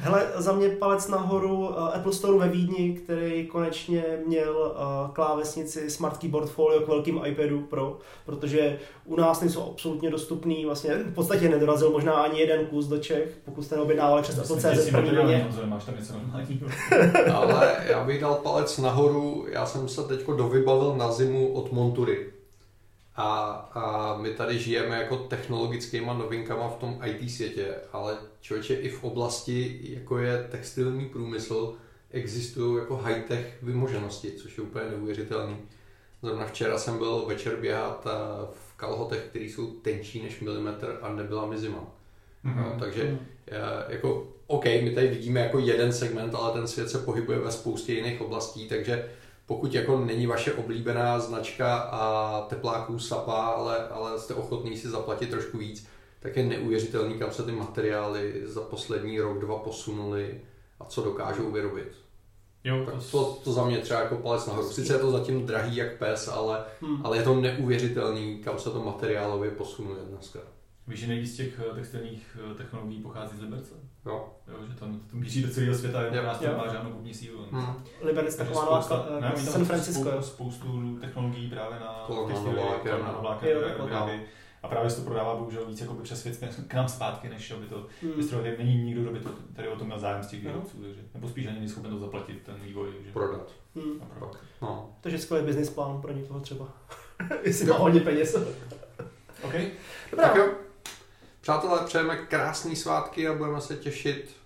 Hele, 0.00 0.26
za 0.36 0.52
mě 0.52 0.68
palec 0.68 1.08
nahoru 1.08 1.70
eh, 1.70 1.96
Apple 1.96 2.12
Store 2.12 2.38
ve 2.38 2.48
Vídni, 2.48 2.92
který 2.92 3.46
konečně 3.46 4.04
měl 4.26 4.76
eh, 4.76 5.10
klávesnici 5.12 5.90
Smart 5.90 6.16
Keyboard 6.16 6.50
Folio 6.50 6.80
k 6.80 6.88
velkým 6.88 7.20
iPadu 7.24 7.60
Pro, 7.60 7.98
protože 8.26 8.78
u 9.04 9.16
nás 9.16 9.40
nejsou 9.40 9.70
absolutně 9.70 10.10
dostupný, 10.10 10.64
vlastně 10.64 10.94
v 10.94 11.14
podstatě 11.14 11.48
nedorazil 11.48 11.90
možná 11.90 12.12
ani 12.12 12.40
jeden 12.40 12.66
kus 12.66 12.86
do 12.86 12.98
Čech, 12.98 13.38
pokud 13.44 13.62
jste 13.62 13.76
neobjednávali 13.76 14.22
přes 14.22 14.38
Apple 14.38 14.56
CZ 14.56 14.62
děsí 14.62 14.90
v 14.90 14.92
první 14.92 15.06
materiální 15.06 15.32
vlně. 15.32 15.44
konzole, 15.44 15.66
máš 15.66 15.84
tam 15.84 15.96
něco 15.96 16.12
normálního. 16.12 16.68
Ale 17.34 17.76
já 17.88 18.04
bych 18.04 18.20
dal 18.20 18.34
palec 18.34 18.78
nahoru, 18.78 19.46
já 19.48 19.66
jsem 19.66 19.88
se 19.88 20.02
teď 20.02 20.26
dovybavil 20.26 20.94
na 20.96 21.12
zimu 21.12 21.52
od 21.52 21.72
Montury. 21.72 22.37
A, 23.20 23.50
a 23.74 24.16
my 24.22 24.30
tady 24.30 24.58
žijeme 24.58 24.96
jako 24.96 25.16
technologickýma 25.16 26.14
novinkama 26.14 26.68
v 26.68 26.76
tom 26.76 27.00
IT 27.04 27.30
světě, 27.30 27.74
ale 27.92 28.16
člověče 28.40 28.74
i 28.74 28.88
v 28.88 29.04
oblasti, 29.04 29.80
jako 29.82 30.18
je 30.18 30.48
textilní 30.50 31.08
průmysl, 31.08 31.74
existují 32.10 32.78
jako 32.78 32.96
high-tech 32.96 33.58
vymoženosti, 33.62 34.32
což 34.32 34.58
je 34.58 34.64
úplně 34.64 34.84
neuvěřitelný. 34.90 35.56
Zrovna 36.22 36.46
včera 36.46 36.78
jsem 36.78 36.98
byl 36.98 37.24
večer 37.26 37.56
běhat 37.56 38.06
a 38.06 38.48
v 38.52 38.76
kalhotech, 38.76 39.22
které 39.28 39.44
jsou 39.44 39.66
tenčí 39.66 40.22
než 40.22 40.40
milimetr 40.40 40.98
a 41.02 41.12
nebyla 41.12 41.46
mi 41.46 41.58
zima. 41.58 41.84
Mhm. 42.42 42.62
No, 42.62 42.76
takže 42.80 43.18
eh, 43.46 43.58
jako 43.88 44.28
OK, 44.46 44.64
my 44.64 44.90
tady 44.94 45.08
vidíme 45.08 45.40
jako 45.40 45.58
jeden 45.58 45.92
segment, 45.92 46.34
ale 46.34 46.52
ten 46.52 46.68
svět 46.68 46.90
se 46.90 46.98
pohybuje 46.98 47.38
ve 47.38 47.50
spoustě 47.50 47.92
jiných 47.92 48.20
oblastí, 48.20 48.68
takže 48.68 49.10
pokud 49.48 49.74
jako 49.74 49.98
není 50.00 50.26
vaše 50.26 50.52
oblíbená 50.52 51.18
značka 51.18 51.76
a 51.78 52.40
tepláků 52.48 52.98
sapa, 52.98 53.46
ale, 53.46 53.88
ale 53.88 54.18
jste 54.18 54.34
ochotný 54.34 54.76
si 54.76 54.88
zaplatit 54.88 55.30
trošku 55.30 55.58
víc, 55.58 55.86
tak 56.20 56.36
je 56.36 56.44
neuvěřitelný, 56.44 57.18
kam 57.18 57.30
se 57.30 57.42
ty 57.42 57.52
materiály 57.52 58.42
za 58.44 58.60
poslední 58.60 59.20
rok, 59.20 59.38
dva 59.38 59.58
posunuly 59.58 60.40
a 60.80 60.84
co 60.84 61.02
dokážou 61.02 61.50
vyrobit. 61.50 61.92
Jo, 62.64 62.82
Tak 62.86 62.94
to, 63.10 63.38
to, 63.44 63.52
za 63.52 63.64
mě 63.64 63.78
třeba 63.78 64.00
jako 64.00 64.16
palec 64.16 64.46
nahoru. 64.46 64.68
Sice 64.68 64.92
je 64.92 64.98
to 64.98 65.10
zatím 65.10 65.46
drahý 65.46 65.76
jak 65.76 65.98
pes, 65.98 66.28
ale, 66.28 66.64
Hmm. 66.80 67.06
ale 67.06 67.16
je 67.16 67.22
to 67.22 67.34
neuvěřitelný, 67.34 68.38
kam 68.38 68.58
se 68.58 68.70
to 68.70 68.82
materiálově 68.82 69.50
posunuje 69.50 70.00
dneska. 70.10 70.38
Víš, 70.88 71.00
že 71.00 71.06
nejvíc 71.06 71.36
těch 71.36 71.60
eh, 71.70 71.74
textilních 71.74 72.36
eh, 72.50 72.54
technologií 72.54 73.02
pochází 73.02 73.36
z 73.38 73.40
Liberce. 73.42 73.74
Jo. 74.06 74.28
Jo, 74.48 74.54
že 74.68 74.74
to, 74.74 74.86
to 75.10 75.16
míří 75.16 75.42
do 75.42 75.48
celého 75.50 75.74
světa, 75.74 76.02
Jo. 76.02 76.14
jen 76.14 76.24
nás 76.24 76.38
to 76.38 76.44
Jo. 76.44 76.50
nemá 76.50 76.68
žádnou 76.72 76.90
kupní 76.90 77.14
sílu. 77.14 77.46
Hmm. 77.50 77.74
Liberec 78.02 78.36
taková 78.36 78.64
nová 78.64 78.88
eh, 79.18 79.20
ne, 79.20 79.30
tam 79.32 79.40
San 79.40 79.64
Francisco, 79.64 80.02
spou- 80.02 80.14
jo. 80.16 80.22
spoustu 80.22 80.98
technologií 81.00 81.50
právě 81.50 81.80
na 81.80 82.06
textilie, 82.28 82.54
novláky, 82.56 82.88
na 82.88 83.50
Jo, 83.52 83.60
takhle. 83.68 83.86
vyrábí. 83.86 84.20
A 84.62 84.68
právě 84.68 84.90
se 84.90 84.96
to 84.96 85.04
prodává 85.04 85.36
bohužel 85.36 85.66
víc 85.66 85.80
jako 85.80 85.94
přes 85.94 86.20
svět 86.22 86.60
k 86.68 86.74
nám 86.74 86.88
zpátky, 86.88 87.28
než 87.28 87.50
aby 87.50 87.66
to 87.66 87.86
Hmm. 88.02 88.12
Není 88.58 88.82
nikdo, 88.84 89.02
kdo 89.02 89.10
by 89.10 89.20
to, 89.20 89.30
tady 89.56 89.68
o 89.68 89.76
tom 89.76 89.86
měl 89.86 89.98
zájem 89.98 90.22
z 90.22 90.26
těch 90.26 90.44
No. 90.44 90.50
výrobců, 90.50 90.76
takže, 90.82 91.00
nebo 91.14 91.28
spíš 91.28 91.46
ani 91.46 91.56
není 91.56 91.68
schopen 91.68 91.90
to 91.90 91.98
zaplatit, 91.98 92.42
ten 92.42 92.54
vývoj. 92.64 92.88
Takže, 92.96 93.12
Prodat. 93.12 93.50
Hmm. 93.76 94.00
opravdu. 94.02 94.36
No. 94.62 94.90
Takže 95.00 95.18
skvělý 95.18 95.46
business 95.46 95.70
plán 95.70 96.00
pro 96.00 96.12
někoho 96.12 96.40
třeba. 96.40 96.68
Jestli 97.42 97.66
má 97.66 97.76
hodně 97.76 98.00
peněz. 98.00 98.34
OK, 99.42 99.52
Dobrá. 100.10 100.26
Tak 100.28 100.36
jo. 100.36 100.48
Přátelé, 101.48 101.84
přejeme 101.84 102.16
krásný 102.16 102.76
svátky 102.76 103.28
a 103.28 103.34
budeme 103.34 103.60
se 103.60 103.76
těšit 103.76 104.36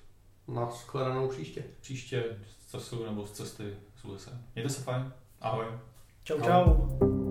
na 0.49 0.71
shledanou 0.71 1.29
příště. 1.29 1.65
příště 1.81 2.25
z 2.61 2.71
času 2.71 3.05
nebo 3.05 3.27
z 3.27 3.33
cesty 3.33 3.77
z 4.01 4.05
USA. 4.05 4.31
Mějte 4.55 4.71
se 4.71 4.83
fajn. 4.83 5.12
Ahoj. 5.41 5.67
Čau, 6.25 6.41
čau. 6.41 7.21